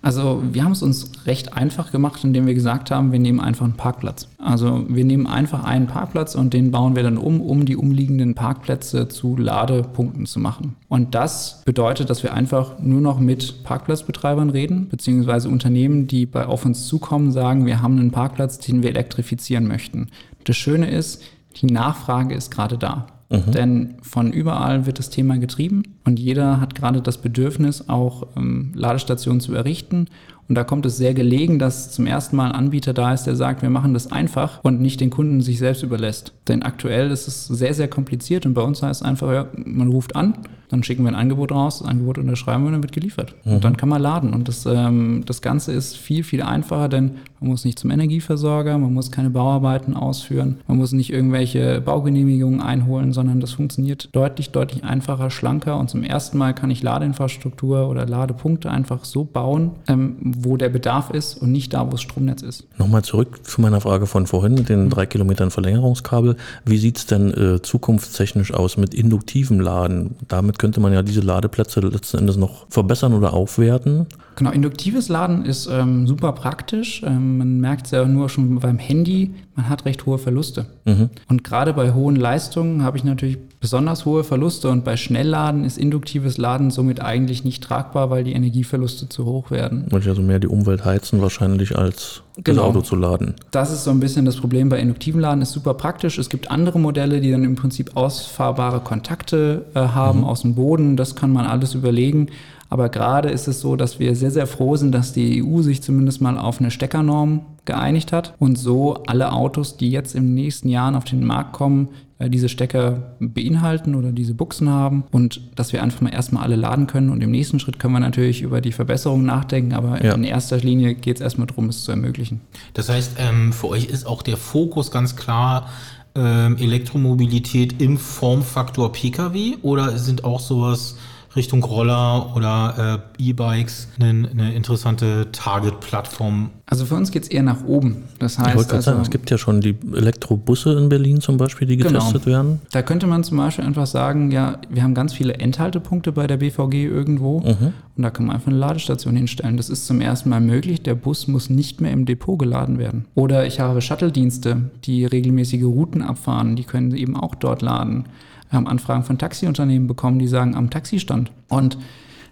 Also 0.00 0.42
wir 0.52 0.64
haben 0.64 0.72
es 0.72 0.82
uns 0.82 1.26
recht 1.26 1.54
einfach 1.54 1.90
gemacht, 1.90 2.22
indem 2.22 2.46
wir 2.46 2.54
gesagt 2.54 2.90
haben, 2.90 3.10
wir 3.12 3.18
nehmen 3.18 3.40
einfach 3.40 3.64
einen 3.64 3.76
Parkplatz. 3.76 4.28
Also 4.38 4.84
wir 4.88 5.04
nehmen 5.04 5.26
einfach 5.26 5.64
einen 5.64 5.86
Parkplatz 5.86 6.34
und 6.34 6.54
den 6.54 6.70
bauen 6.70 6.94
wir 6.94 7.02
dann 7.02 7.18
um, 7.18 7.40
um 7.40 7.64
die 7.64 7.76
umliegenden 7.76 8.34
Parkplätze 8.34 9.08
zu 9.08 9.36
Ladepunkten 9.36 10.26
zu 10.26 10.38
machen. 10.38 10.76
Und 10.88 11.14
das 11.14 11.62
bedeutet, 11.64 12.10
dass 12.10 12.22
wir 12.22 12.32
einfach 12.32 12.78
nur 12.78 13.00
noch 13.00 13.18
mit 13.18 13.64
Parkplatzbetreibern 13.64 14.50
reden, 14.50 14.88
beziehungsweise 14.88 15.48
Unternehmen, 15.48 16.06
die 16.06 16.26
bei 16.26 16.46
auf 16.46 16.64
uns 16.64 16.86
zukommen, 16.86 17.32
sagen, 17.32 17.66
wir 17.66 17.82
haben 17.82 17.98
einen 17.98 18.12
Parkplatz, 18.12 18.58
den 18.58 18.82
wir 18.82 18.90
elektrifizieren 18.90 19.66
möchten. 19.66 20.08
Das 20.44 20.56
Schöne 20.56 20.90
ist, 20.90 21.22
die 21.56 21.66
Nachfrage 21.66 22.34
ist 22.34 22.50
gerade 22.50 22.78
da. 22.78 23.06
Mhm. 23.30 23.52
Denn 23.52 23.94
von 24.02 24.32
überall 24.32 24.86
wird 24.86 24.98
das 24.98 25.10
Thema 25.10 25.38
getrieben 25.38 25.82
und 26.04 26.18
jeder 26.18 26.60
hat 26.60 26.74
gerade 26.74 27.02
das 27.02 27.18
Bedürfnis, 27.18 27.88
auch 27.88 28.26
ähm, 28.36 28.72
Ladestationen 28.74 29.40
zu 29.40 29.54
errichten. 29.54 30.06
Und 30.48 30.54
da 30.54 30.64
kommt 30.64 30.86
es 30.86 30.96
sehr 30.96 31.12
gelegen, 31.12 31.58
dass 31.58 31.90
zum 31.90 32.06
ersten 32.06 32.34
Mal 32.36 32.46
ein 32.46 32.52
Anbieter 32.52 32.94
da 32.94 33.12
ist, 33.12 33.24
der 33.24 33.36
sagt, 33.36 33.60
wir 33.60 33.68
machen 33.68 33.92
das 33.92 34.10
einfach 34.10 34.64
und 34.64 34.80
nicht 34.80 34.98
den 35.02 35.10
Kunden 35.10 35.42
sich 35.42 35.58
selbst 35.58 35.82
überlässt. 35.82 36.32
Denn 36.48 36.62
aktuell 36.62 37.10
ist 37.10 37.28
es 37.28 37.46
sehr, 37.46 37.74
sehr 37.74 37.88
kompliziert 37.88 38.46
und 38.46 38.54
bei 38.54 38.62
uns 38.62 38.82
heißt 38.82 39.02
es 39.02 39.06
einfach, 39.06 39.30
ja, 39.30 39.48
man 39.54 39.88
ruft 39.88 40.16
an, 40.16 40.38
dann 40.70 40.82
schicken 40.82 41.02
wir 41.02 41.10
ein 41.10 41.14
Angebot 41.14 41.52
raus, 41.52 41.80
das 41.80 41.88
Angebot 41.88 42.16
unterschreiben 42.16 42.62
wir 42.62 42.68
und 42.68 42.72
dann 42.72 42.82
wird 42.82 42.92
geliefert. 42.92 43.34
Mhm. 43.44 43.54
Und 43.54 43.64
dann 43.64 43.76
kann 43.76 43.90
man 43.90 44.00
laden. 44.00 44.32
Und 44.32 44.48
das, 44.48 44.64
ähm, 44.64 45.22
das 45.26 45.42
Ganze 45.42 45.72
ist 45.72 45.98
viel, 45.98 46.24
viel 46.24 46.40
einfacher, 46.40 46.88
denn 46.88 47.16
man 47.40 47.50
muss 47.50 47.64
nicht 47.64 47.78
zum 47.78 47.90
Energieversorger, 47.90 48.78
man 48.78 48.92
muss 48.92 49.10
keine 49.10 49.30
Bauarbeiten 49.30 49.94
ausführen, 49.94 50.58
man 50.66 50.78
muss 50.78 50.92
nicht 50.92 51.12
irgendwelche 51.12 51.80
Baugenehmigungen 51.80 52.60
einholen, 52.60 53.12
sondern 53.12 53.40
das 53.40 53.52
funktioniert 53.52 54.08
deutlich, 54.12 54.50
deutlich 54.50 54.84
einfacher, 54.84 55.30
schlanker. 55.30 55.78
Und 55.78 55.90
zum 55.90 56.02
ersten 56.02 56.38
Mal 56.38 56.54
kann 56.54 56.70
ich 56.70 56.82
Ladeinfrastruktur 56.82 57.88
oder 57.88 58.06
Ladepunkte 58.06 58.70
einfach 58.70 59.04
so 59.04 59.24
bauen, 59.24 59.72
ähm, 59.86 60.16
wo 60.20 60.56
der 60.56 60.68
Bedarf 60.68 61.10
ist 61.10 61.40
und 61.40 61.52
nicht 61.52 61.74
da, 61.74 61.86
wo 61.86 61.90
das 61.92 62.02
Stromnetz 62.02 62.42
ist. 62.42 62.66
Nochmal 62.78 63.02
zurück 63.02 63.44
zu 63.44 63.60
meiner 63.60 63.80
Frage 63.80 64.06
von 64.06 64.26
vorhin 64.26 64.54
mit 64.54 64.68
den 64.68 64.90
drei 64.90 65.06
Kilometern 65.06 65.50
Verlängerungskabel. 65.50 66.36
Wie 66.64 66.78
sieht 66.78 66.98
es 66.98 67.06
denn 67.06 67.32
äh, 67.32 67.62
zukunftstechnisch 67.62 68.52
aus 68.52 68.76
mit 68.76 68.94
induktivem 68.94 69.60
Laden? 69.60 70.16
Damit 70.26 70.58
könnte 70.58 70.80
man 70.80 70.92
ja 70.92 71.02
diese 71.02 71.20
Ladeplätze 71.20 71.80
letzten 71.80 72.18
Endes 72.18 72.36
noch 72.36 72.66
verbessern 72.68 73.14
oder 73.14 73.32
aufwerten. 73.32 74.06
Genau, 74.36 74.52
induktives 74.52 75.08
Laden 75.08 75.44
ist 75.44 75.68
ähm, 75.70 76.06
super 76.06 76.32
praktisch. 76.32 77.02
Ähm, 77.04 77.27
man 77.36 77.60
merkt 77.60 77.86
es 77.86 77.92
ja 77.92 78.04
nur 78.06 78.28
schon 78.28 78.58
beim 78.60 78.78
Handy, 78.78 79.34
man 79.54 79.68
hat 79.68 79.84
recht 79.84 80.06
hohe 80.06 80.18
Verluste. 80.18 80.66
Mhm. 80.84 81.10
Und 81.28 81.44
gerade 81.44 81.72
bei 81.74 81.92
hohen 81.92 82.16
Leistungen 82.16 82.82
habe 82.82 82.96
ich 82.96 83.04
natürlich 83.04 83.38
besonders 83.60 84.04
hohe 84.04 84.24
Verluste 84.24 84.68
und 84.70 84.84
bei 84.84 84.96
Schnellladen 84.96 85.64
ist 85.64 85.78
induktives 85.78 86.38
Laden 86.38 86.70
somit 86.70 87.00
eigentlich 87.00 87.44
nicht 87.44 87.62
tragbar, 87.62 88.08
weil 88.10 88.24
die 88.24 88.32
Energieverluste 88.32 89.08
zu 89.08 89.24
hoch 89.24 89.50
werden. 89.50 89.86
Weil 89.90 90.00
ich 90.00 90.08
also 90.08 90.22
mehr 90.22 90.38
die 90.38 90.46
Umwelt 90.46 90.84
heizen 90.84 91.20
wahrscheinlich 91.20 91.76
als 91.76 92.22
genau. 92.44 92.62
das 92.62 92.70
Auto 92.70 92.80
zu 92.82 92.96
laden. 92.96 93.34
Das 93.50 93.72
ist 93.72 93.84
so 93.84 93.90
ein 93.90 94.00
bisschen 94.00 94.24
das 94.24 94.36
Problem 94.36 94.68
bei 94.68 94.78
induktiven 94.78 95.20
Laden, 95.20 95.42
ist 95.42 95.52
super 95.52 95.74
praktisch. 95.74 96.18
Es 96.18 96.28
gibt 96.28 96.50
andere 96.50 96.78
Modelle, 96.78 97.20
die 97.20 97.30
dann 97.30 97.44
im 97.44 97.56
Prinzip 97.56 97.96
ausfahrbare 97.96 98.80
Kontakte 98.80 99.64
äh, 99.74 99.80
haben 99.80 100.20
mhm. 100.20 100.24
aus 100.24 100.42
dem 100.42 100.54
Boden. 100.54 100.96
Das 100.96 101.16
kann 101.16 101.32
man 101.32 101.44
alles 101.46 101.74
überlegen. 101.74 102.28
Aber 102.68 102.88
gerade 102.88 103.30
ist 103.30 103.48
es 103.48 103.60
so, 103.60 103.76
dass 103.76 103.98
wir 103.98 104.14
sehr, 104.14 104.30
sehr 104.30 104.46
froh 104.46 104.76
sind, 104.76 104.92
dass 104.92 105.12
die 105.12 105.42
EU 105.42 105.62
sich 105.62 105.82
zumindest 105.82 106.20
mal 106.20 106.38
auf 106.38 106.60
eine 106.60 106.70
Steckernorm 106.70 107.42
geeinigt 107.64 108.12
hat 108.12 108.34
und 108.38 108.56
so 108.58 109.02
alle 109.06 109.32
Autos, 109.32 109.76
die 109.76 109.90
jetzt 109.90 110.14
im 110.14 110.34
nächsten 110.34 110.68
Jahren 110.68 110.94
auf 110.94 111.04
den 111.04 111.24
Markt 111.24 111.52
kommen, 111.52 111.88
äh, 112.18 112.28
diese 112.28 112.48
Stecker 112.48 113.14
beinhalten 113.20 113.94
oder 113.94 114.10
diese 114.10 114.34
Buchsen 114.34 114.68
haben 114.68 115.04
und 115.12 115.40
dass 115.54 115.72
wir 115.72 115.82
einfach 115.82 116.00
mal 116.00 116.12
erstmal 116.12 116.42
alle 116.42 116.56
laden 116.56 116.86
können 116.86 117.10
und 117.10 117.22
im 117.22 117.30
nächsten 117.30 117.60
Schritt 117.60 117.78
können 117.78 117.92
wir 117.92 118.00
natürlich 118.00 118.42
über 118.42 118.60
die 118.60 118.72
Verbesserungen 118.72 119.26
nachdenken, 119.26 119.72
aber 119.72 120.04
ja. 120.04 120.14
in 120.14 120.24
erster 120.24 120.56
Linie 120.58 120.94
geht 120.94 121.16
es 121.16 121.22
erstmal 121.22 121.46
darum, 121.46 121.68
es 121.68 121.84
zu 121.84 121.90
ermöglichen. 121.90 122.40
Das 122.74 122.88
heißt, 122.88 123.12
ähm, 123.18 123.52
für 123.52 123.68
euch 123.68 123.86
ist 123.86 124.06
auch 124.06 124.22
der 124.22 124.36
Fokus 124.36 124.90
ganz 124.90 125.16
klar 125.16 125.68
ähm, 126.14 126.56
Elektromobilität 126.56 127.80
im 127.80 127.98
Formfaktor 127.98 128.92
Pkw 128.92 129.56
oder 129.62 129.96
sind 129.98 130.24
auch 130.24 130.40
sowas 130.40 130.96
Richtung 131.38 131.62
Roller 131.64 132.34
oder 132.36 133.00
äh, 133.18 133.30
E-Bikes 133.30 133.88
eine, 133.98 134.28
eine, 134.28 134.54
interessante 134.54 135.28
Target-Plattform? 135.32 136.50
Also 136.66 136.84
für 136.84 136.96
uns 136.96 137.10
geht 137.10 137.22
es 137.22 137.28
eher 137.30 137.42
nach 137.42 137.64
oben. 137.64 138.04
Das 138.18 138.38
heißt, 138.38 138.50
ich 138.50 138.56
wollte 138.56 138.74
also, 138.74 138.90
sagen, 138.90 139.00
es 139.00 139.10
gibt 139.10 139.30
ja 139.30 139.38
schon 139.38 139.60
die 139.60 139.76
Elektrobusse 139.94 140.76
in 140.76 140.88
Berlin 140.88 141.20
zum 141.20 141.38
Beispiel, 141.38 141.66
die 141.66 141.76
genau. 141.76 141.90
getestet 141.90 142.24
genau. 142.24 142.36
werden. 142.36 142.60
Da 142.72 142.82
könnte 142.82 143.06
man 143.06 143.24
zum 143.24 143.38
Beispiel 143.38 143.64
einfach 143.64 143.86
sagen, 143.86 144.30
ja, 144.30 144.58
wir 144.68 144.82
haben 144.82 144.94
ganz 144.94 145.14
viele 145.14 145.34
Endhaltepunkte 145.34 146.12
bei 146.12 146.26
der 146.26 146.36
BVG 146.36 146.84
irgendwo 146.84 147.40
mhm. 147.40 147.72
und 147.96 148.02
da 148.02 148.10
kann 148.10 148.26
man 148.26 148.36
einfach 148.36 148.48
eine 148.48 148.58
Ladestation 148.58 149.16
hinstellen. 149.16 149.56
Das 149.56 149.70
ist 149.70 149.86
zum 149.86 150.00
ersten 150.00 150.28
Mal 150.28 150.40
möglich. 150.40 150.82
Der 150.82 150.94
Bus 150.94 151.28
muss 151.28 151.48
nicht 151.48 151.80
mehr 151.80 151.92
im 151.92 152.04
Depot 152.04 152.38
geladen 152.38 152.78
werden. 152.78 153.06
Oder 153.14 153.46
ich 153.46 153.60
habe 153.60 153.80
Shuttle-Dienste, 153.80 154.70
die 154.84 155.06
regelmäßige 155.06 155.62
Routen 155.62 156.02
abfahren, 156.02 156.56
die 156.56 156.64
können 156.64 156.94
eben 156.94 157.16
auch 157.16 157.34
dort 157.34 157.62
laden. 157.62 158.06
Wir 158.50 158.56
haben 158.56 158.66
Anfragen 158.66 159.04
von 159.04 159.18
Taxiunternehmen 159.18 159.88
bekommen, 159.88 160.18
die 160.18 160.28
sagen 160.28 160.54
am 160.54 160.70
Taxistand. 160.70 161.30
Und 161.48 161.78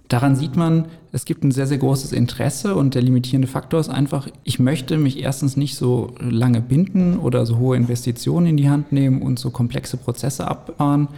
daran 0.08 0.36
sieht 0.36 0.56
man, 0.56 0.86
es 1.12 1.24
gibt 1.24 1.44
ein 1.44 1.50
sehr, 1.50 1.66
sehr 1.66 1.78
großes 1.78 2.12
Interesse 2.12 2.74
und 2.74 2.94
der 2.94 3.02
limitierende 3.02 3.48
Faktor 3.48 3.80
ist 3.80 3.88
einfach, 3.88 4.28
ich 4.44 4.58
möchte 4.58 4.98
mich 4.98 5.20
erstens 5.20 5.56
nicht 5.56 5.76
so 5.76 6.14
lange 6.20 6.60
binden 6.60 7.18
oder 7.18 7.46
so 7.46 7.58
hohe 7.58 7.76
Investitionen 7.76 8.46
in 8.46 8.56
die 8.56 8.70
Hand 8.70 8.92
nehmen 8.92 9.22
und 9.22 9.38
so 9.38 9.50
komplexe 9.50 9.96
Prozesse 9.96 10.48
abfahren, 10.48 11.08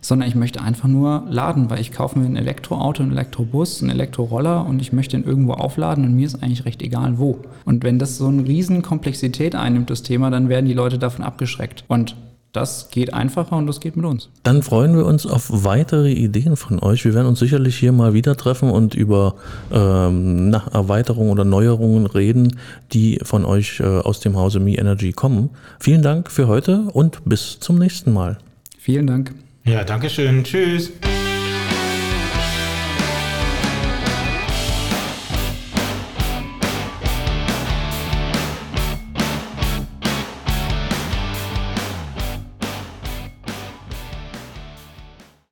sondern 0.00 0.28
ich 0.28 0.34
möchte 0.34 0.60
einfach 0.60 0.86
nur 0.86 1.24
laden, 1.30 1.70
weil 1.70 1.80
ich 1.80 1.90
kaufe 1.90 2.18
mir 2.18 2.26
ein 2.26 2.36
Elektroauto, 2.36 3.02
einen 3.02 3.12
Elektrobus, 3.12 3.80
einen 3.80 3.90
Elektroroller 3.90 4.66
und 4.66 4.82
ich 4.82 4.92
möchte 4.92 5.16
ihn 5.16 5.24
irgendwo 5.24 5.54
aufladen 5.54 6.04
und 6.04 6.14
mir 6.14 6.26
ist 6.26 6.42
eigentlich 6.42 6.66
recht 6.66 6.82
egal 6.82 7.18
wo. 7.18 7.38
Und 7.64 7.82
wenn 7.84 7.98
das 7.98 8.18
so 8.18 8.26
eine 8.26 8.46
riesen 8.46 8.82
Komplexität 8.82 9.54
einnimmt, 9.54 9.88
das 9.88 10.02
Thema, 10.02 10.30
dann 10.30 10.48
werden 10.50 10.66
die 10.66 10.74
Leute 10.74 10.98
davon 10.98 11.24
abgeschreckt. 11.24 11.84
Und 11.88 12.16
das 12.54 12.88
geht 12.88 13.12
einfacher 13.12 13.56
und 13.56 13.66
das 13.66 13.80
geht 13.80 13.96
mit 13.96 14.06
uns. 14.06 14.30
Dann 14.44 14.62
freuen 14.62 14.96
wir 14.96 15.04
uns 15.04 15.26
auf 15.26 15.48
weitere 15.50 16.12
Ideen 16.12 16.56
von 16.56 16.78
euch. 16.78 17.04
Wir 17.04 17.12
werden 17.12 17.26
uns 17.26 17.40
sicherlich 17.40 17.76
hier 17.76 17.90
mal 17.90 18.14
wieder 18.14 18.36
treffen 18.36 18.70
und 18.70 18.94
über 18.94 19.34
ähm, 19.72 20.50
na, 20.50 20.64
Erweiterungen 20.72 21.32
oder 21.32 21.44
Neuerungen 21.44 22.06
reden, 22.06 22.56
die 22.92 23.18
von 23.24 23.44
euch 23.44 23.80
äh, 23.80 23.84
aus 23.84 24.20
dem 24.20 24.36
Hause 24.36 24.60
Me 24.60 24.76
Energy 24.76 25.12
kommen. 25.12 25.50
Vielen 25.80 26.02
Dank 26.02 26.30
für 26.30 26.46
heute 26.46 26.82
und 26.92 27.24
bis 27.24 27.58
zum 27.58 27.76
nächsten 27.76 28.12
Mal. 28.12 28.38
Vielen 28.78 29.08
Dank. 29.08 29.34
Ja, 29.64 29.82
danke 29.82 30.08
schön. 30.08 30.44
Tschüss. 30.44 30.92